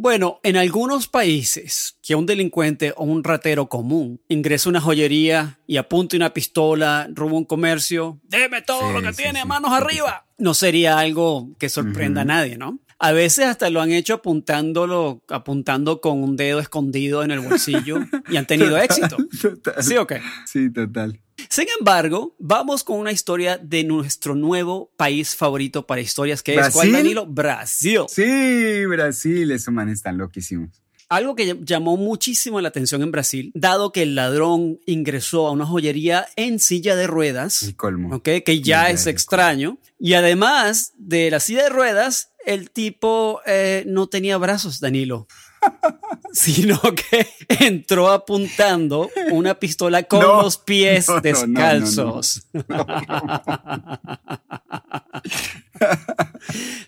Bueno, 0.03 0.39
en 0.41 0.57
algunos 0.57 1.07
países 1.07 1.95
que 2.01 2.15
un 2.15 2.25
delincuente 2.25 2.91
o 2.97 3.03
un 3.03 3.23
ratero 3.23 3.69
común 3.69 4.19
ingresa 4.29 4.67
a 4.67 4.71
una 4.71 4.81
joyería 4.81 5.59
y 5.67 5.77
apunta 5.77 6.17
una 6.17 6.33
pistola, 6.33 7.07
roba 7.13 7.33
un 7.33 7.45
comercio, 7.45 8.19
déme 8.23 8.63
todo 8.63 8.87
Sí, 8.87 8.93
lo 8.95 9.01
que 9.03 9.13
sí, 9.13 9.21
tiene, 9.21 9.41
sí. 9.43 9.47
manos 9.47 9.71
arriba, 9.71 10.25
no 10.39 10.55
sería 10.55 10.97
algo 10.97 11.49
que 11.59 11.69
sorprenda 11.69 12.21
a 12.21 12.25
nadie, 12.25 12.57
¿no? 12.57 12.79
A 13.03 13.13
veces 13.13 13.45
hasta 13.45 13.71
lo 13.71 13.81
han 13.81 13.91
hecho 13.91 14.13
apuntándolo, 14.13 15.23
apuntando 15.27 16.01
con 16.01 16.23
un 16.23 16.37
dedo 16.37 16.59
escondido 16.59 17.23
en 17.23 17.31
el 17.31 17.39
bolsillo 17.39 17.97
y 18.29 18.37
han 18.37 18.45
tenido 18.45 18.77
éxito. 18.77 19.17
Total. 19.41 19.83
¿Sí 19.83 19.97
o 19.97 20.05
qué? 20.05 20.21
Sí, 20.45 20.71
total. 20.71 21.19
Sin 21.49 21.65
embargo, 21.79 22.35
vamos 22.37 22.83
con 22.83 22.99
una 22.99 23.11
historia 23.11 23.57
de 23.57 23.83
nuestro 23.83 24.35
nuevo 24.35 24.91
país 24.97 25.35
favorito 25.35 25.87
para 25.87 25.99
historias, 26.01 26.43
que 26.43 26.53
es 26.55 26.69
¿cuál. 26.69 26.91
Danilo? 26.91 27.25
Brasil. 27.25 28.01
Sí, 28.07 28.85
Brasil, 28.85 29.49
esos 29.49 29.73
manes 29.73 29.95
están 29.95 30.19
loquísimos. 30.19 30.69
Algo 31.09 31.35
que 31.35 31.57
llamó 31.65 31.97
muchísimo 31.97 32.61
la 32.61 32.69
atención 32.69 33.01
en 33.01 33.11
Brasil, 33.11 33.51
dado 33.53 33.91
que 33.91 34.03
el 34.03 34.15
ladrón 34.15 34.79
ingresó 34.85 35.45
a 35.47 35.51
una 35.51 35.65
joyería 35.65 36.25
en 36.37 36.57
silla 36.57 36.95
de 36.95 37.05
ruedas, 37.05 37.63
El 37.63 37.75
colmo. 37.75 38.15
¿ok? 38.15 38.29
que 38.45 38.61
ya 38.61 38.89
es 38.89 39.07
extraño, 39.07 39.77
y 39.99 40.13
además 40.13 40.93
de 40.97 41.29
la 41.29 41.41
silla 41.41 41.63
de 41.63 41.69
ruedas, 41.69 42.30
el 42.45 42.71
tipo 42.71 43.41
eh, 43.45 43.83
no 43.87 44.07
tenía 44.07 44.37
brazos, 44.37 44.79
Danilo. 44.79 45.27
sino 46.33 46.79
que 46.81 47.27
entró 47.59 48.09
apuntando 48.09 49.09
una 49.31 49.55
pistola 49.59 50.03
con 50.03 50.21
No, 50.21 50.41
los 50.41 50.57
pies 50.57 51.07
no, 51.07 51.15
no, 51.15 51.21
descalzos. 51.21 52.47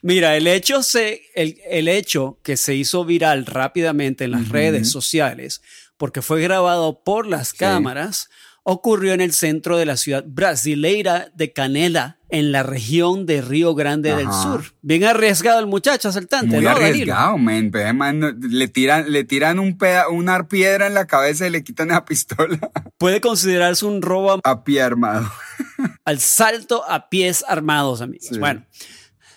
Mira, 0.02 0.36
el 0.36 0.48
hecho, 0.48 0.82
se, 0.84 1.22
el, 1.36 1.60
el 1.70 1.88
hecho 1.88 2.40
que 2.44 2.58
se 2.58 2.76
hizo 2.76 3.06
viral 3.06 3.46
rápidamente 3.46 4.26
en 4.26 4.32
las 4.32 4.50
redes 4.50 4.90
sociales, 4.92 5.62
porque 5.98 6.22
fue 6.22 6.42
grabado 6.42 7.02
por 7.04 7.28
las 7.28 7.54
cámaras, 7.54 8.30
ocurrió 8.64 9.14
en 9.14 9.22
el 9.22 9.34
centro 9.34 9.78
de 9.78 9.86
la 9.86 9.98
ciudad 9.98 10.24
brasileira 10.26 11.30
de 11.36 11.52
Canela, 11.54 12.18
en 12.30 12.52
la 12.52 12.64
región 12.64 13.26
de 13.26 13.42
Río 13.42 13.76
Grande 13.76 14.16
del. 14.16 14.32
Sur. 14.32 14.64
Bien 14.82 15.04
arriesgado 15.04 15.60
el 15.60 15.68
muchacho 15.68 16.10
asaltante, 16.10 16.56
Muy 16.56 16.66
arriesgado, 16.66 17.38
men. 17.38 17.72
No- 18.20 18.32
le 18.32 18.68
tiran, 18.70 19.12
le 19.12 19.24
tiran 19.24 19.60
un 19.60 19.78
peda- 19.78 20.08
una 20.10 20.48
piedra 20.48 20.88
en 20.88 20.94
la 20.96 21.06
cabeza 21.06 21.46
y 21.46 21.52
le 21.52 21.64
quitan 21.64 21.90
la 21.90 22.06
pistola 22.06 22.58
Puede 22.98 23.22
considerarse 23.22 23.86
un 23.86 24.02
robo 24.02 24.32
a- 24.32 24.40
a 24.44 24.64
pie 24.64 24.82
armado. 24.82 25.30
al 26.06 26.20
salto 26.20 26.84
a 26.90 27.10
pies 27.10 27.44
armados, 27.48 28.02
amigos. 28.02 28.28
Sí. 28.32 28.40
Bueno, 28.40 28.66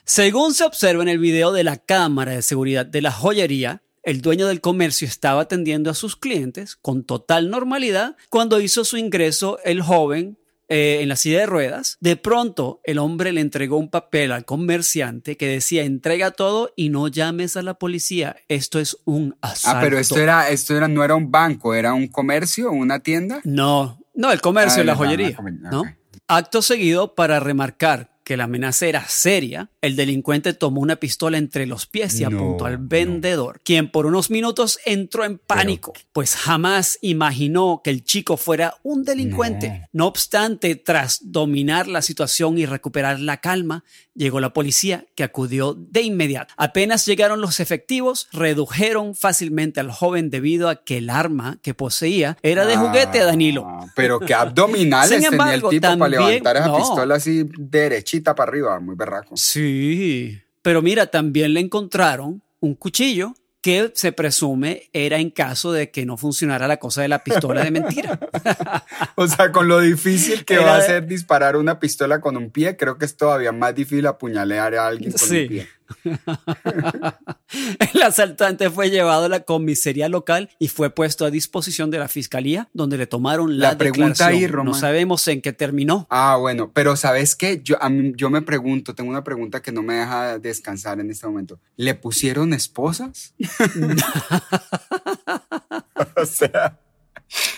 según 0.05 0.55
se 0.55 0.65
observa 0.65 1.03
en 1.03 1.09
el 1.09 1.19
video 1.19 1.53
de 1.53 1.65
la 1.65 1.77
cámara 1.79 2.33
de 2.33 2.43
seguridad 2.43 2.87
de 2.87 3.03
la 3.03 3.11
joyería, 3.13 3.83
el 4.07 4.23
dueño 4.23 4.47
del 4.47 4.61
comercio 4.61 5.07
estaba 5.07 5.43
atendiendo 5.43 5.91
a 5.91 5.95
sus 5.95 6.15
clientes 6.15 6.77
con 6.77 7.03
total 7.03 7.51
normalidad 7.51 8.17
cuando 8.31 8.61
hizo 8.61 8.85
su 8.85 8.97
ingreso 8.97 9.59
el 9.65 9.83
joven 9.83 10.39
eh, 10.69 10.99
en 11.01 11.09
la 11.09 11.17
silla 11.17 11.41
de 11.41 11.47
ruedas. 11.47 11.97
De 12.01 12.17
pronto, 12.17 12.81
el 12.85 12.99
hombre 12.99 13.33
le 13.33 13.41
entregó 13.41 13.77
un 13.79 13.91
papel 13.91 14.31
al 14.31 14.45
comerciante 14.45 15.37
que 15.37 15.49
decía 15.49 15.83
entrega 15.83 16.31
todo 16.31 16.73
y 16.77 16.89
no 16.89 17.09
llames 17.09 17.57
a 17.57 17.63
la 17.63 17.75
policía. 17.75 18.37
Esto 18.47 18.79
es 18.79 18.97
un 19.05 19.37
asalto. 19.41 19.79
Ah, 19.79 19.81
pero 19.83 19.99
esto 19.99 20.19
era, 20.19 20.51
esto 20.51 20.77
era, 20.77 20.87
no 20.87 21.03
era 21.03 21.17
un 21.17 21.33
banco, 21.33 21.75
era 21.75 21.93
un 21.93 22.07
comercio, 22.07 22.71
una 22.71 23.01
tienda. 23.01 23.41
No, 23.43 24.01
no, 24.15 24.31
el 24.31 24.41
comercio 24.41 24.83
Ah, 24.83 24.87
la 24.87 24.95
joyería. 24.95 25.37
¿no? 25.73 25.83
Acto 26.29 26.63
seguido, 26.63 27.17
para 27.17 27.41
remarcar 27.41 28.16
que 28.27 28.37
la 28.37 28.45
amenaza 28.45 28.87
era 28.87 29.05
seria, 29.07 29.71
el 29.81 29.95
delincuente 29.95 30.53
tomó 30.53 30.81
una 30.81 30.97
pistola 30.97 31.39
entre 31.39 31.65
los 31.65 31.87
pies 31.87 32.19
y 32.19 32.25
No, 32.25 32.37
apuntó 32.37 32.65
al 32.67 32.77
vendedor, 32.79 33.61
quien 33.63 33.89
por 33.89 34.05
unos 34.05 34.31
minutos 34.31 34.81
entró 34.85 35.25
en 35.25 35.39
pánico, 35.39 35.93
pues 36.13 36.35
jamás 36.35 36.99
imaginó 37.03 37.83
que 37.85 37.91
el 37.91 38.03
chico 38.03 38.37
fuera 38.37 38.75
un 38.83 39.05
delincuente. 39.05 39.87
No. 39.93 40.07
obstante, 40.09 40.75
tras 40.75 41.21
dominar 41.23 41.87
la 41.87 42.03
situación 42.03 42.59
y 42.59 42.67
recuperar 42.67 43.21
la 43.21 43.37
calma, 43.37 43.85
llegó 44.15 44.41
la 44.41 44.53
policía 44.53 45.07
que 45.15 45.23
acudió 45.23 45.75
de 45.75 46.03
inmediato. 46.03 46.53
Apenas 46.57 47.07
llegaron 47.07 47.41
los 47.41 47.61
efectivos, 47.61 48.27
redujeron 48.33 49.15
fácilmente 49.15 49.79
al 49.79 49.93
joven 49.93 50.31
debido 50.31 50.69
a 50.69 50.83
que 50.83 50.97
el 50.99 51.11
arma 51.11 51.59
que 51.63 51.75
poseía 51.75 52.39
era 52.43 52.67
de 52.67 52.77
juguete, 52.77 53.19
Danilo. 53.21 53.67
Ah, 53.69 53.87
Pero 53.95 54.19
que 54.19 54.35
abdominales 54.35 55.11
Sin 55.11 55.19
tenía 55.21 55.29
embargo, 55.31 55.71
el 55.71 55.77
tipo 55.77 55.83
para 55.87 55.99
también- 55.99 56.23
levantar 56.29 56.57
esa 56.57 56.67
no. 56.69 56.77
pistola 56.79 57.15
así 57.15 57.45
derechita 57.57 58.16
para 58.23 58.51
arriba, 58.51 58.79
muy 58.81 58.95
berraco. 58.97 59.37
Sí, 59.37 60.41
pero 60.63 60.83
mira, 60.83 61.07
también 61.07 61.55
le 61.55 61.61
encontraron 61.61 62.43
un 62.61 62.75
cuchillo 62.75 63.35
que 63.61 63.91
se 63.95 64.13
presume 64.13 64.91
era 64.93 65.19
en 65.19 65.31
caso 65.31 65.73
de 65.73 65.91
que 65.91 66.07
no 66.07 66.17
funcionara 66.17 66.69
la 66.69 66.77
cosa 66.77 67.03
de 67.03 67.09
la 67.09 67.25
pistola 67.25 67.65
de 67.65 67.71
mentira. 67.73 68.19
O 69.17 69.27
sea, 69.27 69.51
con 69.51 69.67
lo 69.67 69.81
difícil 69.81 70.45
que 70.45 70.55
Era 70.55 70.65
va 70.65 70.77
a 70.77 70.83
ser 70.83 71.07
disparar 71.07 71.57
una 71.57 71.81
pistola 71.81 72.21
con 72.21 72.37
un 72.37 72.51
pie, 72.51 72.77
creo 72.77 72.99
que 72.99 73.05
es 73.07 73.17
todavía 73.17 73.51
más 73.53 73.75
difícil 73.75 74.07
apuñalear 74.07 74.75
a 74.77 74.87
alguien 74.87 75.11
con 75.11 75.19
Sí. 75.19 75.43
un 75.43 75.49
pie. 75.49 75.69
El 77.95 78.03
asaltante 78.03 78.71
fue 78.71 78.91
llevado 78.91 79.27
a 79.27 79.29
la 79.29 79.41
comisaría 79.41 80.09
local 80.09 80.51
y 80.59 80.69
fue 80.69 80.91
puesto 80.91 81.25
a 81.25 81.31
disposición 81.31 81.91
de 81.91 81.99
la 81.99 82.09
fiscalía, 82.09 82.69
donde 82.73 82.97
le 82.99 83.07
tomaron 83.07 83.59
la, 83.59 83.73
La 83.73 83.79
pregunta 83.79 84.27
ahí. 84.27 84.47
Román. 84.47 84.73
No 84.73 84.79
sabemos 84.79 85.27
en 85.29 85.41
qué 85.43 85.53
terminó. 85.53 86.07
Ah, 86.11 86.37
bueno, 86.39 86.71
pero 86.75 86.97
¿sabes 86.97 87.35
qué? 87.37 87.61
Yo, 87.63 87.81
a 87.83 87.89
mí- 87.89 88.13
yo 88.17 88.31
me 88.31 88.43
pregunto, 88.43 88.95
tengo 88.95 89.11
una 89.11 89.25
pregunta 89.25 89.63
que 89.63 89.73
no 89.73 89.83
me 89.83 89.95
deja 89.95 90.39
descansar 90.39 91.01
en 91.01 91.11
este 91.11 91.27
momento. 91.27 91.59
¿Le 91.77 91.95
pusieron 91.95 92.53
esposas? 92.53 93.35
o 96.17 96.27
sea, 96.27 96.79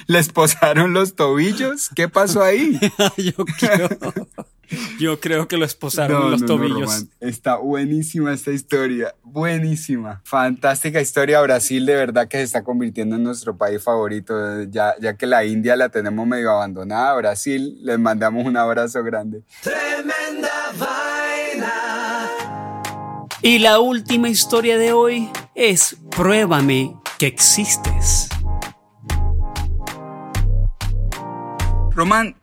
¿le 0.07 0.19
esposaron 0.19 0.93
los 0.93 1.15
tobillos? 1.15 1.89
¿Qué 1.95 2.09
pasó 2.09 2.43
ahí? 2.43 2.79
yo, 3.17 3.45
creo, 3.59 3.89
yo 4.99 5.21
creo 5.21 5.49
que 5.49 5.57
lo 5.57 5.65
esposaron 5.65 6.21
No, 6.21 6.29
los 6.31 6.43
no, 6.43 6.47
no, 6.47 6.55
tobillos. 6.57 6.81
Román. 6.81 7.09
Está 7.21 7.57
buenísima 7.57 8.33
esta 8.33 8.51
historia, 8.51 9.15
buenísima. 9.23 10.21
Fantástica 10.25 11.01
historia. 11.01 11.41
Brasil 11.41 11.87
de 11.87 11.95
verdad 11.95 12.29
que 12.29 12.39
se 12.39 12.45
está 12.45 12.63
convirtiendo 12.65 13.17
en 13.17 13.23
nuestro 13.23 13.57
país 13.57 13.83
favorito. 13.83 14.63
Ya, 14.65 14.95
ya 15.01 15.17
que 15.17 15.27
la 15.27 15.45
India 15.45 15.77
la 15.77 15.89
tenemos 15.89 16.27
medio 16.27 16.51
abandonada, 16.51 17.15
Brasil, 17.17 17.79
les 17.83 17.99
mandamos 17.99 18.45
un 18.45 18.57
abrazo 18.57 19.03
grande. 19.03 19.43
Tremenda 19.63 20.51
vaina. 20.79 22.29
Y 23.43 23.59
la 23.61 23.79
última 23.81 24.29
historia 24.29 24.79
de 24.79 24.93
hoy 24.93 25.31
es 25.55 25.97
Pruébame 26.11 26.97
que 27.19 27.27
existes. 27.27 28.29
Román, 31.99 32.37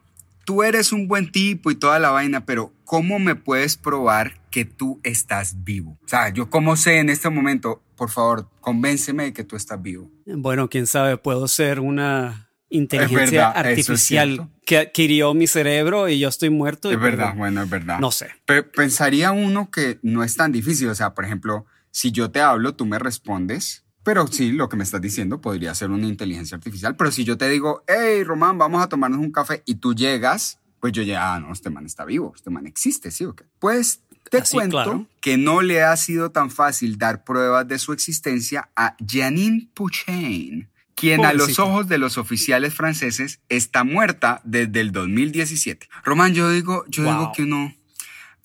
tú 0.45 0.63
eres 0.63 0.91
un 0.91 1.07
buen 1.07 1.31
tipo 1.31 1.71
y 1.71 1.75
toda 1.75 1.99
la 1.99 2.11
vaina, 2.11 2.45
pero 2.45 2.71
¿cómo 2.85 3.19
me 3.19 3.35
puedes 3.35 3.77
probar 3.77 4.33
que 4.51 4.63
tú 4.65 4.99
estás 5.03 5.63
vivo? 5.63 5.97
O 6.05 6.07
sea, 6.07 6.29
yo 6.29 6.49
cómo 6.49 6.75
sé 6.77 6.99
en 6.99 7.09
este 7.09 7.29
momento, 7.29 7.81
por 7.97 8.09
favor, 8.09 8.49
convénceme 8.61 9.23
de 9.25 9.33
que 9.33 9.43
tú 9.43 9.55
estás 9.55 9.81
vivo. 9.81 10.09
Bueno, 10.25 10.69
quién 10.69 10.87
sabe, 10.87 11.17
puedo 11.17 11.47
ser 11.47 11.79
una 11.79 12.49
inteligencia 12.69 13.23
Es 13.23 13.31
verdad, 13.31 13.51
es 13.51 13.57
artificial 13.79 14.29
cierto. 14.35 14.49
que 14.65 14.77
adquirió 14.79 15.33
mi 15.33 15.47
cerebro 15.47 16.09
y 16.09 16.19
yo 16.19 16.29
estoy 16.29 16.49
muerto. 16.49 16.89
y 16.91 16.95
Es 16.95 16.99
verdad, 16.99 17.33
bueno, 17.35 17.61
es 17.63 17.69
verdad. 17.69 17.99
No 17.99 18.11
sé. 18.11 18.29
Pe- 18.45 18.63
pensaría 18.63 19.31
uno 19.31 19.69
que 19.71 19.99
no 20.01 20.23
es 20.23 20.35
tan 20.35 20.51
difícil, 20.51 20.87
o 20.89 20.95
sea, 20.95 21.13
por 21.13 21.25
ejemplo, 21.25 21.65
Si 21.91 22.11
yo 22.11 22.29
te 22.29 22.41
hablo, 22.41 22.75
tú 22.75 22.85
me 22.85 22.99
respondes. 22.99 23.84
Pero 24.05 24.27
sí, 24.27 24.51
lo 24.51 24.69
que 24.69 24.77
me 24.77 24.83
estás 24.83 25.01
diciendo 25.01 25.41
podría 25.41 25.73
ser 25.73 25.89
una 25.89 26.05
inteligencia 26.05 26.55
artificial. 26.55 26.95
Pero 26.95 27.11
si 27.11 27.23
yo 27.23 27.39
te 27.39 27.49
digo, 27.49 27.83
hey, 27.87 28.23
Román, 28.23 28.55
vamos 28.55 28.83
a 28.83 28.87
tomarnos 28.87 29.19
un 29.19 29.31
café 29.31 29.63
y 29.65 29.75
tú 29.75 29.95
llegas, 29.95 30.59
pues 30.79 30.93
yo 30.93 31.01
ya, 31.01 31.33
ah, 31.33 31.39
no, 31.39 31.51
este 31.51 31.71
man 31.71 31.87
está 31.87 32.05
vivo, 32.05 32.31
este 32.35 32.51
man 32.51 32.67
existe, 32.67 33.09
¿sí 33.09 33.25
o 33.25 33.35
qué? 33.35 33.45
Pues 33.57 34.01
te 34.29 34.37
Así, 34.37 34.57
cuento 34.57 34.77
claro. 34.77 35.07
que 35.21 35.37
no 35.37 35.63
le 35.63 35.81
ha 35.81 35.97
sido 35.97 36.29
tan 36.29 36.51
fácil 36.51 36.99
dar 36.99 37.23
pruebas 37.23 37.67
de 37.67 37.79
su 37.79 37.93
existencia 37.93 38.69
a 38.75 38.95
Janine 39.03 39.69
Puchain, 39.73 40.69
quien 40.93 41.25
a 41.25 41.33
los 41.33 41.57
ojos 41.57 41.87
de 41.87 41.97
los 41.97 42.19
oficiales 42.19 42.75
franceses 42.75 43.39
está 43.49 43.83
muerta 43.83 44.39
desde 44.43 44.81
el 44.81 44.91
2017. 44.91 45.89
Román, 46.03 46.35
yo 46.35 46.51
digo, 46.51 46.85
yo 46.89 47.05
digo 47.05 47.31
que 47.35 47.41
uno, 47.41 47.73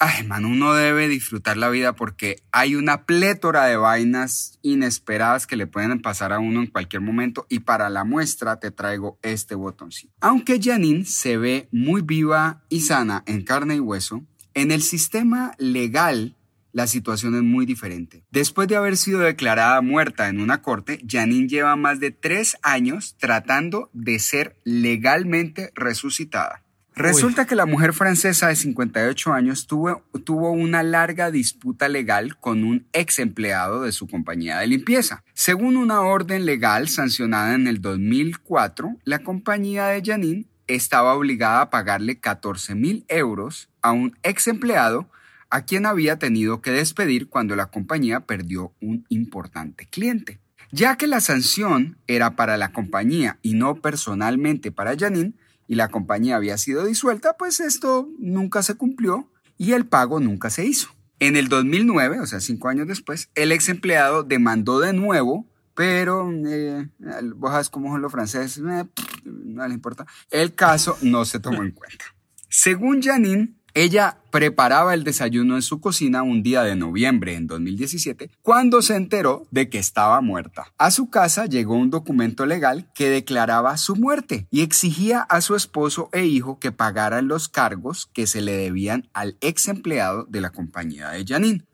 ay, 0.00 0.26
man, 0.26 0.46
uno 0.46 0.72
debe 0.72 1.08
disfrutar 1.08 1.58
la 1.58 1.68
vida 1.68 1.94
porque 1.94 2.42
hay 2.52 2.74
una 2.74 3.04
plétora 3.04 3.66
de 3.66 3.76
vainas 3.76 4.58
inesperadas 4.62 5.46
que 5.46 5.56
le 5.56 5.66
pueden 5.66 6.00
pasar 6.00 6.32
a 6.32 6.38
uno 6.38 6.60
en 6.60 6.68
cualquier 6.68 7.02
momento 7.02 7.46
y 7.50 7.60
para 7.60 7.90
la 7.90 8.04
muestra 8.04 8.58
te 8.58 8.70
traigo 8.70 9.18
este 9.22 9.54
botoncito. 9.54 10.14
Aunque 10.20 10.58
Janine 10.60 11.04
se 11.04 11.36
ve 11.36 11.68
muy 11.70 12.00
viva 12.00 12.64
y 12.70 12.80
sana 12.80 13.22
en 13.26 13.44
carne 13.44 13.76
y 13.76 13.80
hueso, 13.80 14.24
en 14.54 14.72
el 14.72 14.80
sistema 14.80 15.52
legal 15.58 16.34
la 16.72 16.86
situación 16.86 17.34
es 17.34 17.42
muy 17.42 17.66
diferente. 17.66 18.24
Después 18.30 18.68
de 18.68 18.76
haber 18.76 18.96
sido 18.96 19.20
declarada 19.20 19.82
muerta 19.82 20.28
en 20.28 20.40
una 20.40 20.62
corte, 20.62 21.00
Janine 21.06 21.46
lleva 21.46 21.76
más 21.76 22.00
de 22.00 22.10
tres 22.10 22.56
años 22.62 23.16
tratando 23.18 23.90
de 23.92 24.18
ser 24.18 24.56
legalmente 24.64 25.72
resucitada. 25.74 26.62
Resulta 27.02 27.46
que 27.46 27.54
la 27.54 27.66
mujer 27.66 27.92
francesa 27.92 28.48
de 28.48 28.56
58 28.56 29.32
años 29.32 29.66
tuvo, 29.66 30.02
tuvo 30.24 30.50
una 30.50 30.82
larga 30.82 31.30
disputa 31.30 31.88
legal 31.88 32.36
con 32.38 32.64
un 32.64 32.86
ex 32.92 33.18
empleado 33.18 33.82
de 33.82 33.92
su 33.92 34.06
compañía 34.06 34.58
de 34.58 34.66
limpieza. 34.66 35.24
Según 35.32 35.76
una 35.76 36.02
orden 36.02 36.44
legal 36.44 36.88
sancionada 36.88 37.54
en 37.54 37.66
el 37.66 37.80
2004, 37.80 38.98
la 39.04 39.20
compañía 39.20 39.86
de 39.86 40.02
Janine 40.04 40.46
estaba 40.66 41.14
obligada 41.14 41.62
a 41.62 41.70
pagarle 41.70 42.20
14 42.20 42.74
mil 42.74 43.04
euros 43.08 43.68
a 43.82 43.92
un 43.92 44.16
ex 44.22 44.46
empleado 44.46 45.10
a 45.48 45.62
quien 45.62 45.86
había 45.86 46.18
tenido 46.18 46.60
que 46.60 46.70
despedir 46.70 47.28
cuando 47.28 47.56
la 47.56 47.66
compañía 47.66 48.20
perdió 48.20 48.72
un 48.80 49.04
importante 49.08 49.86
cliente. 49.86 50.38
Ya 50.70 50.96
que 50.96 51.08
la 51.08 51.20
sanción 51.20 51.98
era 52.06 52.36
para 52.36 52.56
la 52.56 52.72
compañía 52.72 53.38
y 53.42 53.54
no 53.54 53.76
personalmente 53.76 54.70
para 54.70 54.96
Janine, 54.96 55.34
y 55.70 55.76
la 55.76 55.86
compañía 55.86 56.34
había 56.34 56.58
sido 56.58 56.84
disuelta, 56.84 57.36
pues 57.36 57.60
esto 57.60 58.08
nunca 58.18 58.60
se 58.64 58.74
cumplió 58.74 59.30
y 59.56 59.74
el 59.74 59.86
pago 59.86 60.18
nunca 60.18 60.50
se 60.50 60.64
hizo. 60.64 60.88
En 61.20 61.36
el 61.36 61.46
2009, 61.46 62.18
o 62.18 62.26
sea, 62.26 62.40
cinco 62.40 62.66
años 62.66 62.88
después, 62.88 63.30
el 63.36 63.52
ex 63.52 63.68
empleado 63.68 64.24
demandó 64.24 64.80
de 64.80 64.92
nuevo, 64.92 65.46
pero 65.76 66.28
eh, 66.44 66.88
vos 67.36 67.52
sabes 67.52 67.70
cómo 67.70 67.92
son 67.92 68.02
los 68.02 68.10
franceses, 68.10 68.58
eh, 68.58 68.84
no 69.22 69.64
les 69.64 69.74
importa. 69.74 70.08
El 70.32 70.56
caso 70.56 70.98
no 71.02 71.24
se 71.24 71.38
tomó 71.38 71.62
en 71.62 71.70
cuenta. 71.70 72.04
Según 72.48 73.00
Janine, 73.00 73.54
ella 73.74 74.18
preparaba 74.30 74.94
el 74.94 75.04
desayuno 75.04 75.56
en 75.56 75.62
su 75.62 75.80
cocina 75.80 76.22
un 76.22 76.42
día 76.42 76.62
de 76.62 76.76
noviembre 76.76 77.34
en 77.34 77.46
2017 77.46 78.30
cuando 78.42 78.82
se 78.82 78.96
enteró 78.96 79.46
de 79.50 79.68
que 79.68 79.78
estaba 79.78 80.20
muerta. 80.20 80.72
A 80.78 80.90
su 80.90 81.10
casa 81.10 81.46
llegó 81.46 81.74
un 81.74 81.90
documento 81.90 82.46
legal 82.46 82.88
que 82.94 83.10
declaraba 83.10 83.76
su 83.76 83.96
muerte 83.96 84.46
y 84.50 84.62
exigía 84.62 85.20
a 85.20 85.40
su 85.40 85.56
esposo 85.56 86.08
e 86.12 86.24
hijo 86.24 86.58
que 86.58 86.72
pagaran 86.72 87.28
los 87.28 87.48
cargos 87.48 88.08
que 88.12 88.26
se 88.26 88.40
le 88.40 88.56
debían 88.56 89.08
al 89.12 89.36
ex 89.40 89.68
empleado 89.68 90.24
de 90.28 90.40
la 90.40 90.50
compañía 90.50 91.10
de 91.10 91.24
Janine. 91.26 91.64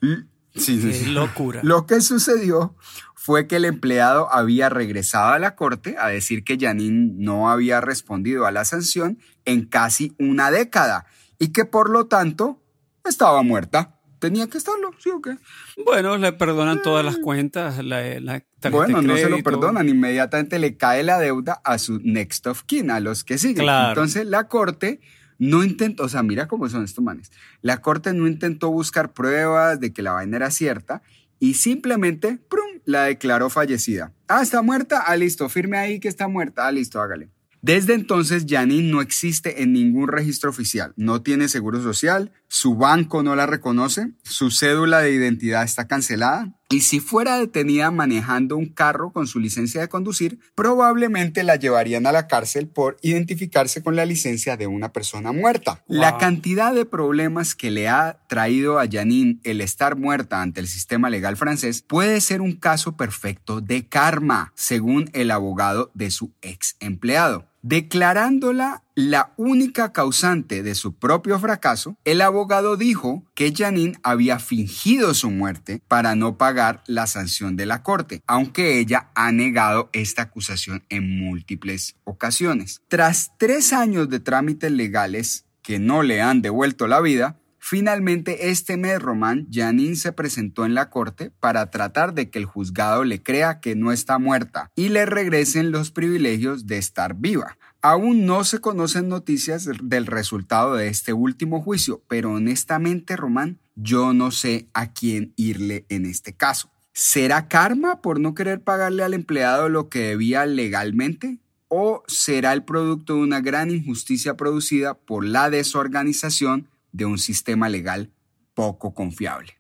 Sí, 0.55 0.81
sí, 0.81 0.93
sí. 0.93 1.07
locura. 1.11 1.61
Lo 1.63 1.87
que 1.87 2.01
sucedió 2.01 2.75
fue 3.15 3.47
que 3.47 3.57
el 3.57 3.65
empleado 3.65 4.33
había 4.33 4.69
regresado 4.69 5.33
a 5.33 5.39
la 5.39 5.55
corte 5.55 5.97
a 5.99 6.09
decir 6.09 6.45
que 6.45 6.57
Janine 6.59 7.13
no 7.17 7.51
había 7.51 7.81
respondido 7.81 8.47
a 8.47 8.53
la 8.53 8.65
sanción 8.65 9.19
en 9.45 9.67
casi 9.67 10.15
una 10.19 10.51
década 10.51 11.07
y 11.39 11.49
que 11.49 11.65
por 11.65 11.91
lo 11.91 12.07
tanto 12.07 12.63
estaba 13.05 13.43
muerta. 13.43 13.93
Tenía 14.19 14.49
que 14.49 14.57
estarlo, 14.57 14.93
¿sí 14.99 15.11
o 15.11 15.21
qué? 15.21 15.37
Bueno, 15.85 16.17
le 16.17 16.33
perdonan 16.33 16.81
todas 16.83 17.05
las 17.05 17.19
cuentas, 17.19 17.85
la, 17.85 18.19
la 18.19 18.43
tarjeta 18.61 18.71
Bueno, 18.71 19.03
no 19.03 19.17
se 19.17 19.29
lo 19.29 19.43
perdonan, 19.43 19.89
inmediatamente 19.89 20.59
le 20.59 20.77
cae 20.79 21.03
la 21.03 21.19
deuda 21.19 21.61
a 21.65 21.77
su 21.79 22.01
next 22.03 22.47
of 22.47 22.63
kin, 22.63 22.91
a 22.91 22.99
los 23.01 23.25
que 23.25 23.37
siguen. 23.37 23.65
Claro. 23.65 23.91
Entonces 23.91 24.27
la 24.27 24.49
corte 24.49 25.01
no 25.39 25.63
intentó, 25.63 26.05
o 26.05 26.09
sea, 26.09 26.23
mira 26.23 26.49
cómo 26.49 26.69
son 26.69 26.85
estos 26.85 27.05
manes. 27.05 27.31
La 27.61 27.83
corte 27.83 28.15
no 28.15 28.27
intentó 28.27 28.71
buscar 28.71 29.13
pruebas 29.13 29.81
de 29.81 29.93
que 29.93 30.03
la 30.03 30.13
vaina 30.13 30.39
era 30.39 30.51
cierta 30.51 31.03
y 31.39 31.55
simplemente, 31.55 32.39
¡prum!, 32.49 32.81
la 32.87 33.05
declaró 33.05 33.51
fallecida. 33.51 34.13
Ah, 34.29 34.43
está 34.43 34.63
muerta, 34.63 35.03
ah, 35.07 35.17
listo, 35.17 35.49
firme 35.49 35.77
ahí 35.77 36.01
que 36.01 36.09
está 36.09 36.27
muerta, 36.29 36.67
ah, 36.67 36.73
listo, 36.73 37.01
hágale. 37.01 37.29
Desde 37.67 37.95
entonces, 37.95 38.47
Janine 38.49 38.93
no 38.93 39.01
existe 39.01 39.65
en 39.65 39.73
ningún 39.73 40.07
registro 40.07 40.49
oficial. 40.49 40.93
No 40.95 41.23
tiene 41.23 41.49
seguro 41.49 41.83
social, 41.83 42.31
su 42.47 42.77
banco 42.77 43.25
no 43.25 43.35
la 43.35 43.47
reconoce, 43.47 44.13
su 44.23 44.53
cédula 44.53 45.01
de 45.01 45.11
identidad 45.11 45.65
está 45.65 45.89
cancelada. 45.89 46.53
Y 46.69 46.83
si 46.83 47.01
fuera 47.01 47.39
detenida 47.39 47.91
manejando 47.91 48.57
un 48.57 48.67
carro 48.67 49.13
con 49.13 49.27
su 49.27 49.41
licencia 49.41 49.81
de 49.81 49.89
conducir, 49.89 50.39
probablemente 50.55 51.43
la 51.43 51.57
llevarían 51.57 52.07
a 52.07 52.13
la 52.13 52.29
cárcel 52.29 52.69
por 52.69 52.99
identificarse 53.03 53.83
con 53.83 53.97
la 53.97 54.07
licencia 54.07 54.57
de 54.57 54.69
una 54.69 54.93
persona 54.93 55.33
muerta. 55.33 55.83
La 55.89 56.19
cantidad 56.19 56.73
de 56.73 56.85
problemas 56.85 57.57
que 57.57 57.73
le 57.73 57.89
ha 57.89 58.21
traído 58.29 58.79
a 58.79 58.87
Janine 58.89 59.41
el 59.43 59.61
estar 59.61 59.97
muerta 59.97 60.41
ante 60.41 60.61
el 60.61 60.69
sistema 60.69 61.11
legal 61.11 61.37
francés 61.37 61.83
puede 61.83 62.21
ser 62.21 62.41
un 62.41 62.53
caso 62.55 62.97
perfecto 62.97 63.61
de 63.61 63.89
karma, 63.89 64.53
según 64.55 65.11
el 65.15 65.33
abogado 65.33 65.91
de 65.95 66.13
su 66.13 66.33
ex 66.43 66.77
empleado. 66.79 67.49
Declarándola 67.69 68.85
la 68.95 69.33
única 69.37 69.93
causante 69.93 70.63
de 70.63 70.77
su 70.77 70.93
propio 70.93 71.41
fracaso, 71.41 71.97
el 72.05 72.21
abogado 72.21 72.77
dijo 72.77 73.25
que 73.35 73.53
Janine 73.53 73.99
había 74.05 74.39
fingido 74.39 75.15
su 75.15 75.33
muerte 75.33 75.83
para 75.89 76.15
no 76.15 76.39
pagar 76.39 76.85
la 76.87 77.09
sanción 77.09 77.57
de 77.57 77.67
la 77.67 77.83
corte, 77.83 78.23
aunque 78.29 78.79
ella 78.79 79.11
ha 79.17 79.33
negado 79.33 79.91
esta 79.93 80.23
acusación 80.23 80.85
en 80.91 81.19
múltiples 81.19 81.97
ocasiones. 82.05 82.83
Tras 82.87 83.33
tres 83.37 83.73
años 83.73 84.09
de 84.11 84.21
trámites 84.21 84.71
legales 84.71 85.45
que 85.61 85.81
no 85.81 86.05
le 86.05 86.23
han 86.23 86.43
devuelto 86.43 86.87
la 86.87 87.01
vida, 87.01 87.41
Finalmente, 87.69 88.51
este 88.51 88.77
mes, 88.77 89.03
Román, 89.03 89.49
Janine 89.51 89.97
se 89.97 90.13
presentó 90.13 90.65
en 90.65 90.75
la 90.75 90.89
corte 90.89 91.33
para 91.41 91.69
tratar 91.69 92.15
de 92.15 92.31
que 92.31 92.39
el 92.39 92.45
juzgado 92.45 93.03
le 93.03 93.25
crea 93.25 93.59
que 93.59 93.75
no 93.75 93.91
está 93.91 94.21
muerta 94.21 94.71
y 94.77 94.91
le 94.91 95.05
regresen 95.05 95.73
los 95.73 95.91
privilegios 95.91 96.69
de 96.69 96.79
estar 96.79 97.17
viva. 97.17 97.59
Aún 97.83 98.25
no 98.25 98.45
se 98.45 98.61
conocen 98.61 99.09
noticias 99.09 99.69
del 99.83 100.07
resultado 100.07 100.77
de 100.77 100.87
este 100.87 101.13
último 101.13 101.61
juicio, 101.61 102.05
pero 102.07 102.35
honestamente, 102.35 103.17
Román, 103.17 103.59
yo 103.75 104.13
no 104.13 104.31
sé 104.31 104.69
a 104.73 104.93
quién 104.93 105.33
irle 105.35 105.87
en 105.89 106.07
este 106.07 106.35
caso. 106.35 106.71
¿Será 106.93 107.49
karma 107.49 108.01
por 108.01 108.21
no 108.21 108.37
querer 108.37 108.61
pagarle 108.61 109.03
al 109.03 109.13
empleado 109.13 109.69
lo 109.69 109.89
que 109.89 110.03
debía 110.03 110.47
legalmente? 110.47 111.41
¿O 111.67 112.05
será 112.07 112.53
el 112.53 112.63
producto 112.63 113.15
de 113.15 113.23
una 113.23 113.41
gran 113.41 113.73
injusticia 113.73 114.37
producida 114.37 114.95
por 114.95 115.25
la 115.25 115.51
desorganización 115.51 116.69
de 116.93 117.05
un 117.05 117.19
sistema 117.19 117.69
legal 117.69 118.11
poco 118.55 118.95
confiable? 118.95 119.55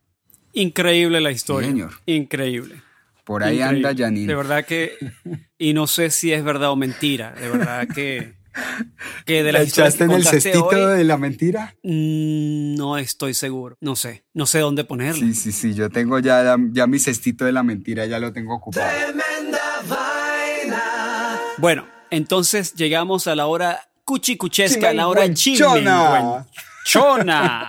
Increíble 0.52 1.20
la 1.20 1.30
historia. 1.30 1.68
Sí, 1.68 1.72
señor. 1.74 1.92
Increíble. 2.06 2.82
Por 3.24 3.42
ahí 3.42 3.60
Increíble. 3.60 3.88
anda 3.88 4.04
Janine. 4.04 4.26
De 4.28 4.34
verdad 4.34 4.64
que. 4.64 4.92
Y 5.58 5.72
no 5.74 5.86
sé 5.86 6.10
si 6.10 6.32
es 6.32 6.42
verdad 6.44 6.70
o 6.70 6.76
mentira. 6.76 7.32
De 7.32 7.48
verdad 7.48 7.88
que. 7.88 8.34
Que 9.26 9.42
de 9.42 9.52
¿La 9.52 9.60
echaste 9.60 9.98
que 9.98 10.04
en 10.04 10.10
el 10.12 10.24
cestito 10.24 10.64
hoy, 10.68 10.96
de 10.96 11.04
la 11.04 11.18
mentira? 11.18 11.74
mm, 11.82 12.74
No 12.76 12.96
estoy 12.96 13.34
seguro. 13.34 13.76
No 13.82 13.96
sé. 13.96 14.24
No 14.32 14.46
sé 14.46 14.60
dónde 14.60 14.84
ponerlo. 14.84 15.20
Sí, 15.26 15.34
sí, 15.34 15.52
sí. 15.52 15.74
Yo 15.74 15.90
tengo 15.90 16.18
ya, 16.20 16.56
ya 16.70 16.86
mi 16.86 16.98
cestito 16.98 17.44
de 17.44 17.52
la 17.52 17.62
mentira, 17.62 18.06
ya 18.06 18.18
lo 18.18 18.32
tengo 18.32 18.54
ocupado. 18.54 18.88
Bueno, 21.58 21.86
entonces 22.10 22.74
llegamos 22.74 23.26
a 23.26 23.34
la 23.34 23.46
hora 23.46 23.80
cuchicuchesca, 24.04 24.92
la 24.92 25.08
hora 25.08 25.32
Chimenguenchona. 25.32 26.46
Chimenguenchona. 26.86 27.68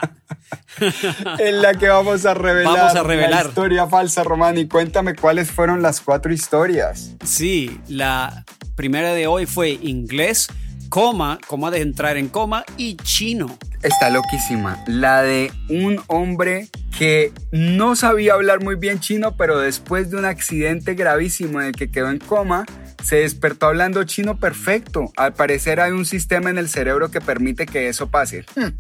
en 1.40 1.62
la 1.62 1.74
que 1.74 1.88
vamos 1.88 2.26
a 2.26 2.34
revelar, 2.34 2.78
Vamos 2.78 2.96
a 2.96 3.04
revelar. 3.04 3.44
la 3.44 3.50
historia 3.50 3.88
falsa, 3.88 4.24
Román. 4.24 4.58
Y 4.58 4.68
cuéntame 4.68 5.16
cuáles 5.16 5.52
fueron 5.52 5.82
las 5.82 6.02
cuatro 6.02 6.32
historias. 6.32 7.16
Sí, 7.26 7.80
la 7.88 8.46
primera 8.76 9.14
de 9.14 9.28
hoy 9.28 9.46
fue 9.46 9.72
inglés, 9.72 10.48
coma, 10.90 11.40
coma 11.48 11.72
de 11.72 11.82
entrar 11.82 12.18
en 12.18 12.30
coma 12.30 12.64
y 12.78 12.96
chino. 12.98 13.58
Está 13.82 14.10
loquísima. 14.10 14.84
La 14.88 15.24
de 15.24 15.52
un 15.70 16.02
hombre 16.08 16.70
que 16.98 17.32
no 17.52 17.96
sabía 17.96 18.34
hablar 18.34 18.64
muy 18.64 18.76
bien 18.76 19.00
chino, 19.00 19.36
pero 19.36 19.60
después 19.60 20.10
de 20.10 20.18
un 20.18 20.26
accidente 20.26 20.96
gravísimo 20.96 21.62
en 21.62 21.68
el 21.68 21.74
que 21.74 21.92
quedó 21.92 22.10
en 22.10 22.20
coma, 22.20 22.66
se 23.04 23.18
despertó 23.18 23.68
hablando 23.68 24.04
chino 24.04 24.40
perfecto. 24.40 25.12
Al 25.16 25.34
parecer 25.34 25.80
hay 25.80 25.92
un 25.92 26.06
sistema 26.06 26.50
en 26.50 26.58
el 26.58 26.70
cerebro 26.70 27.12
que 27.12 27.22
permite 27.22 27.66
que 27.66 27.88
eso 27.88 28.10
pase. 28.10 28.46
Hmm. 28.56 28.72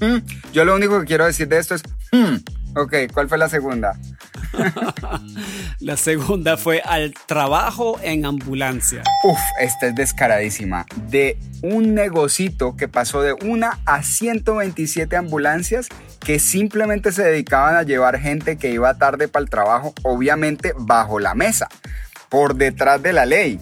Hmm. 0.00 0.18
Yo 0.52 0.64
lo 0.64 0.74
único 0.74 1.00
que 1.00 1.06
quiero 1.06 1.24
decir 1.24 1.48
de 1.48 1.58
esto 1.58 1.74
es, 1.74 1.82
hmm. 2.12 2.76
ok, 2.76 2.94
¿cuál 3.12 3.28
fue 3.28 3.38
la 3.38 3.48
segunda? 3.48 3.98
La 5.80 5.96
segunda 5.96 6.56
fue 6.56 6.82
al 6.84 7.14
trabajo 7.26 7.98
en 8.02 8.26
ambulancia. 8.26 9.02
Uf, 9.24 9.38
esta 9.60 9.86
es 9.88 9.94
descaradísima. 9.94 10.86
De 11.08 11.38
un 11.62 11.94
negocito 11.94 12.76
que 12.76 12.88
pasó 12.88 13.22
de 13.22 13.32
una 13.32 13.78
a 13.86 14.02
127 14.02 15.16
ambulancias 15.16 15.88
que 16.20 16.38
simplemente 16.38 17.12
se 17.12 17.22
dedicaban 17.22 17.76
a 17.76 17.82
llevar 17.82 18.18
gente 18.18 18.58
que 18.58 18.70
iba 18.70 18.94
tarde 18.98 19.28
para 19.28 19.42
el 19.42 19.50
trabajo, 19.50 19.94
obviamente 20.02 20.74
bajo 20.76 21.18
la 21.18 21.34
mesa, 21.34 21.68
por 22.28 22.56
detrás 22.56 23.02
de 23.02 23.12
la 23.12 23.26
ley 23.26 23.60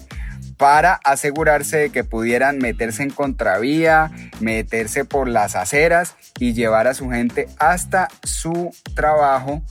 para 0.59 0.99
asegurarse 1.05 1.77
de 1.77 1.89
que 1.89 2.03
pudieran 2.03 2.57
meterse 2.57 3.01
en 3.01 3.11
contravía, 3.11 4.11
meterse 4.41 5.05
por 5.05 5.29
las 5.29 5.55
aceras 5.55 6.17
y 6.37 6.53
llevar 6.53 6.85
a 6.87 6.93
su 6.93 7.09
gente 7.09 7.47
hasta 7.59 8.09
su 8.23 8.71
trabajo 8.93 9.63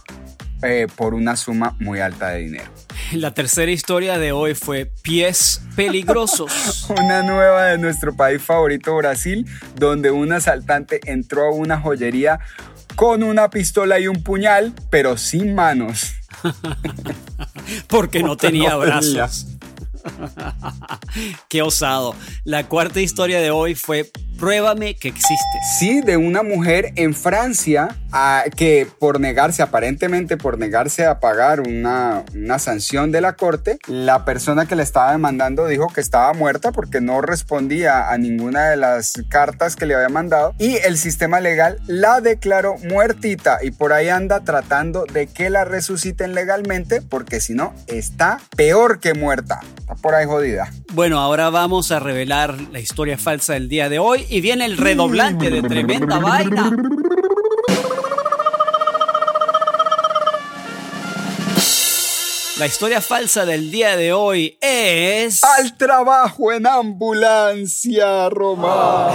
eh, 0.63 0.87
por 0.97 1.13
una 1.13 1.37
suma 1.37 1.77
muy 1.79 2.01
alta 2.01 2.31
de 2.31 2.39
dinero. 2.39 2.71
La 3.13 3.35
tercera 3.35 3.71
historia 3.71 4.17
de 4.17 4.33
hoy 4.33 4.55
fue 4.55 4.91
pies 5.03 5.61
peligrosos. 5.77 6.89
una 6.99 7.23
nueva 7.23 7.67
de 7.67 7.77
nuestro 7.77 8.17
país 8.17 8.41
favorito, 8.41 8.97
Brasil, 8.97 9.45
donde 9.77 10.11
un 10.11 10.33
asaltante 10.33 11.01
entró 11.05 11.49
a 11.49 11.53
una 11.53 11.79
joyería 11.79 12.41
con 12.97 13.23
una 13.23 13.51
pistola 13.51 14.01
y 14.01 14.09
un 14.09 14.23
puñal, 14.23 14.73
pero 14.89 15.19
sin 15.19 15.55
manos. 15.55 16.15
Porque 17.89 18.23
no 18.23 18.39
tenía 18.39 18.75
brazos. 18.77 19.58
Qué 21.49 21.63
osado. 21.63 22.15
La 22.45 22.69
cuarta 22.69 23.01
historia 23.01 23.41
de 23.41 23.51
hoy 23.51 23.75
fue 23.75 24.11
Pruébame 24.39 24.95
que 24.95 25.09
existe. 25.09 25.59
Sí, 25.79 26.01
de 26.01 26.17
una 26.17 26.45
mujer 26.45 26.93
en 26.95 27.13
Francia 27.13 27.97
a, 28.13 28.45
que 28.57 28.87
por 28.99 29.19
negarse, 29.19 29.63
aparentemente 29.63 30.37
por 30.37 30.59
negarse 30.59 31.05
a 31.05 31.19
pagar 31.19 31.61
una, 31.61 32.25
una 32.35 32.59
sanción 32.61 33.11
de 33.11 33.21
la 33.21 33.33
corte, 33.35 33.79
la 33.89 34.25
persona 34.25 34.67
que 34.67 34.77
le 34.77 34.85
estaba 34.85 35.11
demandando 35.11 35.67
dijo 35.67 35.89
que 35.89 36.01
estaba 36.01 36.33
muerta 36.35 36.71
porque 36.71 37.01
no 37.01 37.21
respondía 37.21 38.11
a 38.11 38.19
ninguna 38.19 38.71
de 38.71 38.77
las 38.77 39.15
cartas 39.29 39.75
que 39.75 39.87
le 39.87 39.97
había 39.97 40.09
mandado 40.09 40.55
y 40.59 40.77
el 40.77 40.99
sistema 40.99 41.41
legal 41.41 41.79
la 41.87 42.21
declaró 42.21 42.77
muertita 42.79 43.59
y 43.61 43.73
por 43.73 43.93
ahí 43.93 44.09
anda 44.09 44.41
tratando 44.41 45.05
de 45.13 45.27
que 45.27 45.51
la 45.51 45.65
resuciten 45.65 46.35
legalmente 46.35 47.03
porque 47.03 47.41
si 47.41 47.55
no 47.55 47.75
está 47.89 48.39
peor 48.57 49.01
que 49.01 49.15
muerta. 49.15 49.61
Está 49.79 49.95
por 49.97 50.15
ahí 50.15 50.27
jodida. 50.27 50.71
Bueno, 50.93 51.19
ahora 51.19 51.51
vamos 51.51 51.91
a 51.93 51.99
revelar 52.01 52.61
la 52.73 52.81
historia 52.81 53.19
falsa 53.19 53.55
del 53.55 53.69
día 53.69 53.89
de 53.89 53.99
hoy 53.99 54.27
y 54.29 54.41
viene 54.41 54.65
el 54.65 54.77
redoblante 54.77 55.51
de 55.51 55.63
tremenda 55.63 56.19
vaina. 56.19 56.71
La 62.59 62.67
historia 62.67 63.01
falsa 63.01 63.47
del 63.47 63.71
día 63.71 63.97
de 63.97 64.13
hoy 64.13 64.59
es... 64.61 65.45
Al 65.45 65.77
trabajo 65.77 66.53
en 66.53 66.67
ambulancia, 66.67 68.29
Román. 68.31 69.13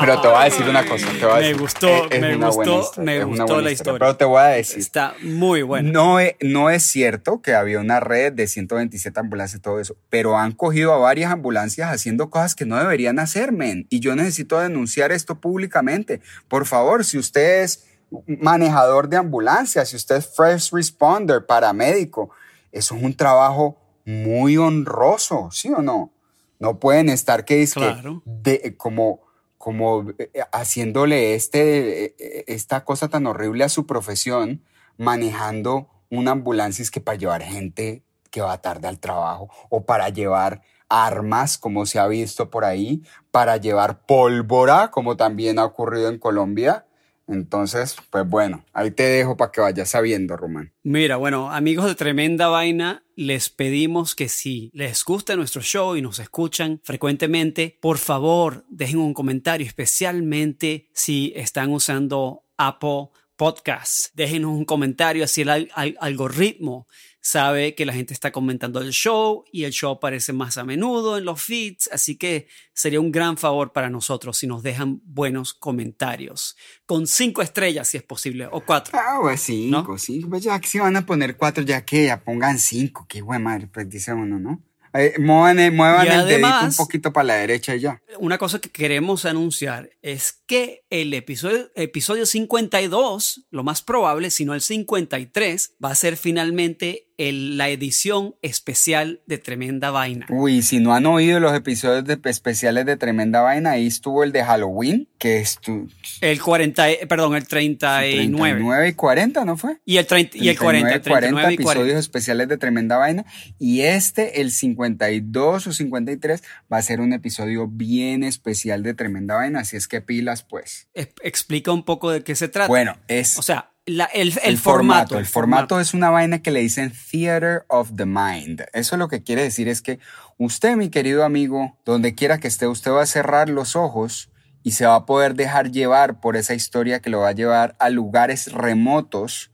Pero 0.00 0.20
te 0.20 0.28
voy 0.28 0.36
a 0.40 0.44
decir 0.44 0.68
una 0.68 0.86
cosa. 0.86 1.06
Te 1.18 1.24
voy 1.26 1.30
a 1.32 1.34
me 1.36 1.40
decir, 1.42 1.60
gustó, 1.60 1.88
es- 1.88 2.20
me 2.20 2.36
gustó, 2.36 2.80
historia, 2.80 3.04
me 3.04 3.16
es 3.18 3.24
una 3.24 3.44
gustó 3.44 3.60
la 3.60 3.70
historia. 3.70 3.98
Pero 3.98 4.16
te 4.16 4.24
voy 4.24 4.40
a 4.40 4.44
decir. 4.46 4.78
Está 4.78 5.14
muy 5.22 5.62
buena. 5.62 5.90
No 5.90 6.20
es, 6.20 6.34
no 6.40 6.70
es 6.70 6.82
cierto 6.84 7.40
que 7.42 7.54
había 7.54 7.80
una 7.80 8.00
red 8.00 8.32
de 8.32 8.46
127 8.46 9.18
ambulancias 9.20 9.58
y 9.58 9.62
todo 9.62 9.80
eso, 9.80 9.96
pero 10.10 10.36
han 10.38 10.52
cogido 10.52 10.92
a 10.92 10.98
varias 10.98 11.32
ambulancias 11.32 11.90
haciendo 11.92 12.30
cosas 12.30 12.54
que 12.54 12.64
no 12.66 12.76
deberían 12.78 13.18
hacer, 13.18 13.52
men. 13.52 13.86
Y 13.90 14.00
yo 14.00 14.14
necesito 14.16 14.58
denunciar 14.58 15.12
esto 15.12 15.40
públicamente. 15.40 16.20
Por 16.48 16.66
favor, 16.66 17.04
si 17.04 17.18
usted 17.18 17.62
es 17.62 17.84
manejador 18.26 19.08
de 19.08 19.16
ambulancia, 19.18 19.84
si 19.84 19.96
usted 19.96 20.16
es 20.16 20.28
first 20.34 20.72
responder, 20.72 21.44
paramédico, 21.46 22.30
eso 22.72 22.94
es 22.96 23.02
un 23.02 23.14
trabajo 23.14 23.78
muy 24.04 24.56
honroso, 24.56 25.50
¿sí 25.52 25.68
o 25.70 25.82
no? 25.82 26.12
No 26.58 26.78
pueden 26.80 27.08
estar 27.08 27.44
que 27.44 27.62
es 27.62 27.74
que 27.74 27.80
Claro. 27.80 28.22
de, 28.24 28.74
como, 28.76 29.20
como 29.58 30.10
eh, 30.18 30.30
haciéndole 30.52 31.34
este, 31.34 32.04
eh, 32.04 32.16
eh, 32.18 32.44
esta 32.46 32.84
cosa 32.84 33.08
tan 33.08 33.26
horrible 33.26 33.64
a 33.64 33.68
su 33.68 33.86
profesión, 33.86 34.64
manejando 34.96 35.88
una 36.10 36.30
ambulancia 36.30 36.82
es 36.82 36.90
que 36.90 37.00
para 37.00 37.18
llevar 37.18 37.42
gente 37.42 38.02
que 38.30 38.40
va 38.40 38.60
tarde 38.62 38.88
al 38.88 38.98
trabajo 38.98 39.50
o 39.68 39.84
para 39.84 40.08
llevar 40.08 40.62
armas, 40.88 41.58
como 41.58 41.84
se 41.86 41.98
ha 41.98 42.06
visto 42.06 42.50
por 42.50 42.64
ahí, 42.64 43.02
para 43.30 43.58
llevar 43.58 44.06
pólvora, 44.06 44.90
como 44.90 45.16
también 45.16 45.58
ha 45.58 45.64
ocurrido 45.64 46.08
en 46.08 46.18
Colombia. 46.18 46.86
Entonces, 47.28 47.96
pues 48.10 48.26
bueno, 48.28 48.64
ahí 48.72 48.90
te 48.90 49.02
dejo 49.02 49.36
para 49.36 49.52
que 49.52 49.60
vayas 49.60 49.90
sabiendo, 49.90 50.36
Román. 50.36 50.72
Mira, 50.82 51.16
bueno, 51.16 51.52
amigos 51.52 51.86
de 51.86 51.94
Tremenda 51.94 52.48
Vaina, 52.48 53.04
les 53.14 53.50
pedimos 53.50 54.14
que 54.14 54.28
si 54.28 54.70
les 54.72 55.04
gusta 55.04 55.36
nuestro 55.36 55.60
show 55.60 55.96
y 55.96 56.02
nos 56.02 56.18
escuchan 56.18 56.80
frecuentemente, 56.82 57.78
por 57.80 57.98
favor 57.98 58.64
dejen 58.70 58.98
un 58.98 59.14
comentario, 59.14 59.66
especialmente 59.66 60.88
si 60.94 61.32
están 61.36 61.70
usando 61.70 62.44
Apple 62.56 63.10
Podcasts. 63.38 64.10
Déjenos 64.14 64.50
un 64.50 64.64
comentario, 64.66 65.24
así 65.24 65.40
el 65.42 65.48
al- 65.48 65.70
al- 65.74 65.96
algoritmo 66.00 66.86
sabe 67.20 67.74
que 67.74 67.86
la 67.86 67.92
gente 67.92 68.12
está 68.14 68.32
comentando 68.32 68.80
el 68.80 68.90
show 68.90 69.44
y 69.52 69.64
el 69.64 69.72
show 69.72 69.92
aparece 69.92 70.32
más 70.32 70.56
a 70.58 70.64
menudo 70.64 71.16
en 71.18 71.24
los 71.24 71.40
feeds, 71.42 71.88
así 71.92 72.16
que 72.16 72.48
sería 72.74 73.00
un 73.00 73.12
gran 73.12 73.36
favor 73.36 73.72
para 73.72 73.90
nosotros 73.90 74.36
si 74.38 74.46
nos 74.46 74.62
dejan 74.62 75.00
buenos 75.04 75.54
comentarios, 75.54 76.56
con 76.86 77.06
cinco 77.06 77.40
estrellas 77.42 77.88
si 77.88 77.96
es 77.98 78.02
posible, 78.02 78.46
o 78.50 78.60
cuatro. 78.64 78.98
Ah, 78.98 79.18
pues 79.20 79.40
cinco, 79.40 79.96
cinco. 79.98 80.28
Pues 80.30 80.42
ya 80.42 80.58
que 80.60 80.68
si 80.68 80.78
van 80.78 80.96
a 80.96 81.06
poner 81.06 81.36
cuatro, 81.36 81.62
ya 81.64 81.84
que 81.84 82.06
ya 82.06 82.22
pongan 82.24 82.58
cinco. 82.58 83.06
Qué 83.08 83.20
güey 83.20 83.40
madre, 83.40 83.68
pues 83.68 83.88
dice 83.88 84.12
uno, 84.12 84.38
¿no? 84.38 84.62
Eh, 84.94 85.14
muevan 85.18 85.58
el, 85.58 85.72
muevan 85.72 86.06
Y 86.06 86.10
el 86.10 86.26
dedito 86.26 86.64
un 86.64 86.76
poquito 86.76 87.12
para 87.12 87.24
la 87.24 87.34
derecha 87.34 87.74
y 87.76 87.80
ya. 87.80 88.00
Una 88.18 88.38
cosa 88.38 88.60
que 88.60 88.70
queremos 88.70 89.24
anunciar 89.24 89.90
es 90.02 90.42
que 90.46 90.84
el 90.90 91.12
episodio, 91.14 91.70
episodio 91.74 92.26
52, 92.26 93.46
lo 93.50 93.64
más 93.64 93.82
probable, 93.82 94.30
si 94.30 94.44
no 94.44 94.54
el 94.54 94.60
53, 94.60 95.74
va 95.84 95.90
a 95.90 95.94
ser 95.94 96.16
finalmente 96.16 97.07
el- 97.18 97.58
la 97.58 97.68
edición 97.68 98.34
especial 98.42 99.20
de 99.26 99.38
Tremenda 99.38 99.90
Vaina. 99.90 100.26
Uy, 100.30 100.62
si 100.62 100.78
no 100.80 100.94
han 100.94 101.04
oído 101.06 101.40
los 101.40 101.52
episodios 101.54 102.04
de, 102.04 102.18
especiales 102.24 102.86
de 102.86 102.96
Tremenda 102.96 103.40
Vaina, 103.42 103.72
ahí 103.72 103.86
estuvo 103.86 104.24
el 104.24 104.32
de 104.32 104.42
Halloween, 104.44 105.08
que 105.18 105.38
es 105.40 105.58
tu 105.58 105.88
El 106.20 106.40
40, 106.40 106.90
eh, 106.90 107.06
perdón, 107.08 107.34
el 107.34 107.46
39. 107.46 108.12
39 108.14 108.88
y 108.88 108.92
40, 108.94 109.44
¿no 109.44 109.56
fue? 109.56 109.78
Y 109.84 109.96
el, 109.98 110.06
30, 110.06 110.38
y 110.38 110.48
el 110.48 110.58
40, 110.58 110.88
39, 111.02 111.20
39 111.20 111.52
y 111.52 111.56
40. 111.56 111.72
episodios 111.82 111.98
especiales 112.00 112.48
de 112.48 112.56
Tremenda 112.56 112.96
Vaina. 112.96 113.24
Y 113.58 113.80
este, 113.82 114.40
el 114.40 114.50
52 114.52 115.66
o 115.66 115.72
53, 115.72 116.42
va 116.72 116.78
a 116.78 116.82
ser 116.82 117.00
un 117.00 117.12
episodio 117.12 117.66
bien 117.68 118.22
especial 118.22 118.82
de 118.82 118.94
Tremenda 118.94 119.34
Vaina. 119.34 119.60
Así 119.60 119.76
es 119.76 119.88
que 119.88 120.00
pilas, 120.00 120.42
pues. 120.44 120.88
Es- 120.94 121.08
Explica 121.22 121.72
un 121.72 121.84
poco 121.84 122.10
de 122.10 122.22
qué 122.22 122.34
se 122.36 122.48
trata. 122.48 122.68
Bueno, 122.68 122.96
es. 123.08 123.38
O 123.38 123.42
sea, 123.42 123.72
la- 123.88 124.04
el, 124.06 124.32
el 124.42 124.58
formato. 124.58 125.18
El 125.18 125.26
formato 125.26 125.80
es 125.80 125.94
una 125.94 126.10
vaina 126.10 126.40
que 126.40 126.50
le 126.50 126.60
dicen 126.60 126.92
Theater 127.10 127.64
of 127.68 127.92
the 127.96 128.06
Mind. 128.06 128.64
Eso 128.72 128.96
lo 128.96 129.08
que 129.08 129.22
quiere 129.22 129.42
decir 129.42 129.68
es 129.68 129.82
que 129.82 129.98
usted, 130.36 130.76
mi 130.76 130.88
querido 130.90 131.24
amigo, 131.24 131.78
donde 131.84 132.14
quiera 132.14 132.38
que 132.38 132.48
esté, 132.48 132.66
usted 132.66 132.90
va 132.90 133.02
a 133.02 133.06
cerrar 133.06 133.48
los 133.48 133.76
ojos 133.76 134.30
y 134.62 134.72
se 134.72 134.86
va 134.86 134.96
a 134.96 135.06
poder 135.06 135.34
dejar 135.34 135.70
llevar 135.70 136.20
por 136.20 136.36
esa 136.36 136.54
historia 136.54 137.00
que 137.00 137.10
lo 137.10 137.20
va 137.20 137.28
a 137.28 137.32
llevar 137.32 137.76
a 137.78 137.90
lugares 137.90 138.52
remotos 138.52 139.50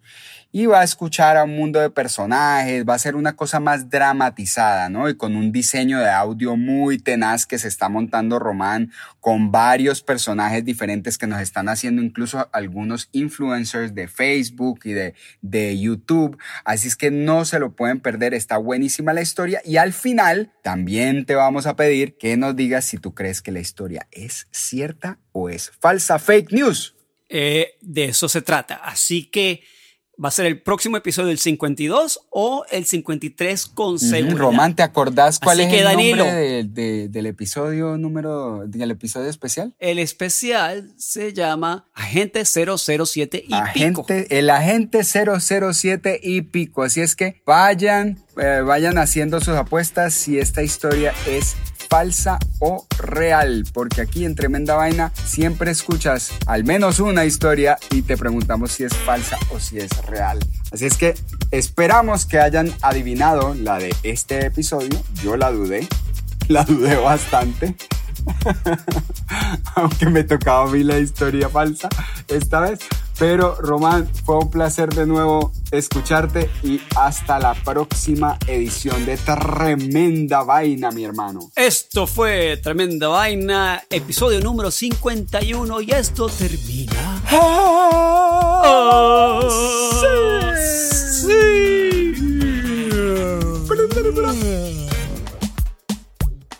y 0.56 0.66
va 0.66 0.82
a 0.82 0.84
escuchar 0.84 1.36
a 1.36 1.42
un 1.42 1.56
mundo 1.56 1.80
de 1.80 1.90
personajes, 1.90 2.84
va 2.88 2.94
a 2.94 2.98
ser 3.00 3.16
una 3.16 3.34
cosa 3.34 3.58
más 3.58 3.90
dramatizada, 3.90 4.88
¿no? 4.88 5.08
Y 5.08 5.16
con 5.16 5.34
un 5.34 5.50
diseño 5.50 5.98
de 5.98 6.08
audio 6.08 6.54
muy 6.54 6.98
tenaz 6.98 7.44
que 7.44 7.58
se 7.58 7.66
está 7.66 7.88
montando 7.88 8.38
Román, 8.38 8.92
con 9.18 9.50
varios 9.50 10.00
personajes 10.00 10.64
diferentes 10.64 11.18
que 11.18 11.26
nos 11.26 11.40
están 11.40 11.68
haciendo 11.68 12.02
incluso 12.02 12.48
algunos 12.52 13.08
influencers 13.10 13.96
de 13.96 14.06
Facebook 14.06 14.82
y 14.84 14.92
de, 14.92 15.14
de 15.42 15.76
YouTube. 15.76 16.38
Así 16.64 16.86
es 16.86 16.94
que 16.94 17.10
no 17.10 17.44
se 17.44 17.58
lo 17.58 17.74
pueden 17.74 17.98
perder, 17.98 18.32
está 18.32 18.56
buenísima 18.56 19.12
la 19.12 19.22
historia. 19.22 19.60
Y 19.64 19.78
al 19.78 19.92
final 19.92 20.52
también 20.62 21.26
te 21.26 21.34
vamos 21.34 21.66
a 21.66 21.74
pedir 21.74 22.16
que 22.16 22.36
nos 22.36 22.54
digas 22.54 22.84
si 22.84 22.98
tú 22.98 23.12
crees 23.12 23.42
que 23.42 23.50
la 23.50 23.58
historia 23.58 24.06
es 24.12 24.46
cierta 24.52 25.18
o 25.32 25.48
es 25.48 25.72
falsa, 25.80 26.20
fake 26.20 26.52
news. 26.52 26.94
Eh, 27.28 27.76
de 27.80 28.04
eso 28.04 28.28
se 28.28 28.40
trata. 28.40 28.76
Así 28.76 29.24
que 29.24 29.64
va 30.22 30.29
a 30.29 30.33
ser 30.33 30.46
el 30.46 30.62
próximo 30.62 30.96
episodio 30.96 31.29
del 31.29 31.38
52 31.38 32.20
o 32.31 32.64
el 32.70 32.85
53 32.85 33.66
con 33.66 33.98
seguridad. 33.98 34.37
Román, 34.38 34.77
¿te 34.77 34.83
acordás 34.83 35.38
cuál 35.38 35.59
Así 35.61 35.66
es 35.66 35.72
que, 35.72 35.79
el 35.81 35.85
Danilo, 35.85 36.24
nombre 36.24 36.40
de- 36.40 36.64
de- 36.64 37.09
del 37.09 37.27
episodio 37.27 37.96
número, 37.98 38.62
del 38.66 38.90
episodio 38.92 39.29
especial? 39.29 39.74
El 39.79 39.98
especial 39.98 40.92
se 40.96 41.33
llama 41.33 41.87
Agente 41.94 42.44
007 42.44 43.38
y 43.46 43.55
pico. 43.72 44.03
Agente, 44.07 44.38
el 44.38 44.50
agente 44.50 45.03
007 45.05 46.20
y 46.22 46.42
pico. 46.42 46.83
Así 46.83 47.00
es 47.00 47.16
que 47.16 47.42
vayan, 47.46 48.24
eh, 48.40 48.61
vayan 48.64 48.98
haciendo 48.98 49.40
sus 49.40 49.55
apuestas 49.57 50.14
si 50.14 50.38
esta 50.38 50.62
historia 50.62 51.12
es 51.27 51.57
falsa 51.94 52.40
o 52.59 52.88
real, 52.98 53.64
porque 53.72 54.00
aquí 54.00 54.24
en 54.24 54.35
Tremenda 54.35 54.74
Vaina 54.74 55.12
siempre 55.24 55.70
escuchas 55.70 56.33
al 56.46 56.64
menos 56.64 56.98
una 56.98 57.24
historia 57.24 57.78
y 57.92 58.02
te 58.02 58.16
preguntamos 58.16 58.72
si 58.72 58.83
es 58.83 58.92
falsa 58.92 59.38
o 59.50 59.61
si 59.61 59.78
es 59.78 59.96
real. 60.07 60.40
Así 60.72 60.87
es 60.87 60.96
que 60.96 61.14
esperamos 61.52 62.26
que 62.26 62.40
hayan 62.40 62.74
adivinado 62.83 63.54
la 63.54 63.78
de 63.78 63.94
este 64.02 64.44
episodio. 64.44 65.00
Yo 65.22 65.37
la 65.37 65.52
dudé, 65.52 65.87
la 66.48 66.64
dudé 66.64 66.96
bastante. 66.96 67.76
Aunque 69.76 70.07
me 70.07 70.24
tocaba 70.24 70.64
a 70.64 70.72
mí 70.72 70.83
la 70.83 70.98
historia 70.98 71.48
falsa 71.48 71.88
esta 72.26 72.59
vez. 72.59 72.80
Pero 73.18 73.55
Román, 73.57 74.09
fue 74.24 74.38
un 74.38 74.50
placer 74.50 74.92
de 74.92 75.07
nuevo 75.07 75.53
escucharte 75.70 76.50
y 76.62 76.81
hasta 76.96 77.38
la 77.38 77.55
próxima 77.55 78.38
edición 78.46 79.07
de 79.07 79.16
Tremenda 79.16 80.42
Vaina, 80.42 80.90
mi 80.90 81.05
hermano. 81.05 81.50
Esto 81.55 82.07
fue 82.07 82.57
Tremenda 82.57 83.09
Vaina, 83.09 83.85
episodio 83.88 84.40
número 84.40 84.70
51 84.70 85.81
y 85.81 85.90
esto 85.90 86.29
termina. 86.29 87.22
¡Ah! 87.31 88.74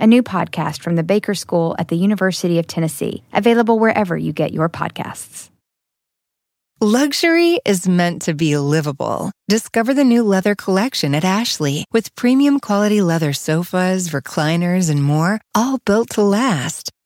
a 0.00 0.06
new 0.06 0.22
podcast 0.22 0.80
from 0.80 0.96
the 0.96 1.04
Baker 1.04 1.34
School 1.34 1.76
at 1.78 1.88
the 1.88 1.96
University 1.96 2.58
of 2.58 2.66
Tennessee, 2.66 3.22
available 3.32 3.78
wherever 3.78 4.16
you 4.16 4.32
get 4.32 4.52
your 4.52 4.68
podcasts. 4.68 5.50
Luxury 6.82 7.60
is 7.66 7.86
meant 7.86 8.22
to 8.22 8.32
be 8.32 8.56
livable. 8.56 9.30
Discover 9.50 9.92
the 9.92 10.02
new 10.02 10.22
leather 10.22 10.54
collection 10.54 11.14
at 11.14 11.26
Ashley 11.26 11.84
with 11.92 12.14
premium 12.16 12.58
quality 12.58 13.02
leather 13.02 13.34
sofas, 13.34 14.08
recliners, 14.08 14.88
and 14.88 15.04
more, 15.04 15.42
all 15.54 15.76
built 15.84 16.08
to 16.10 16.22
last. 16.22 16.90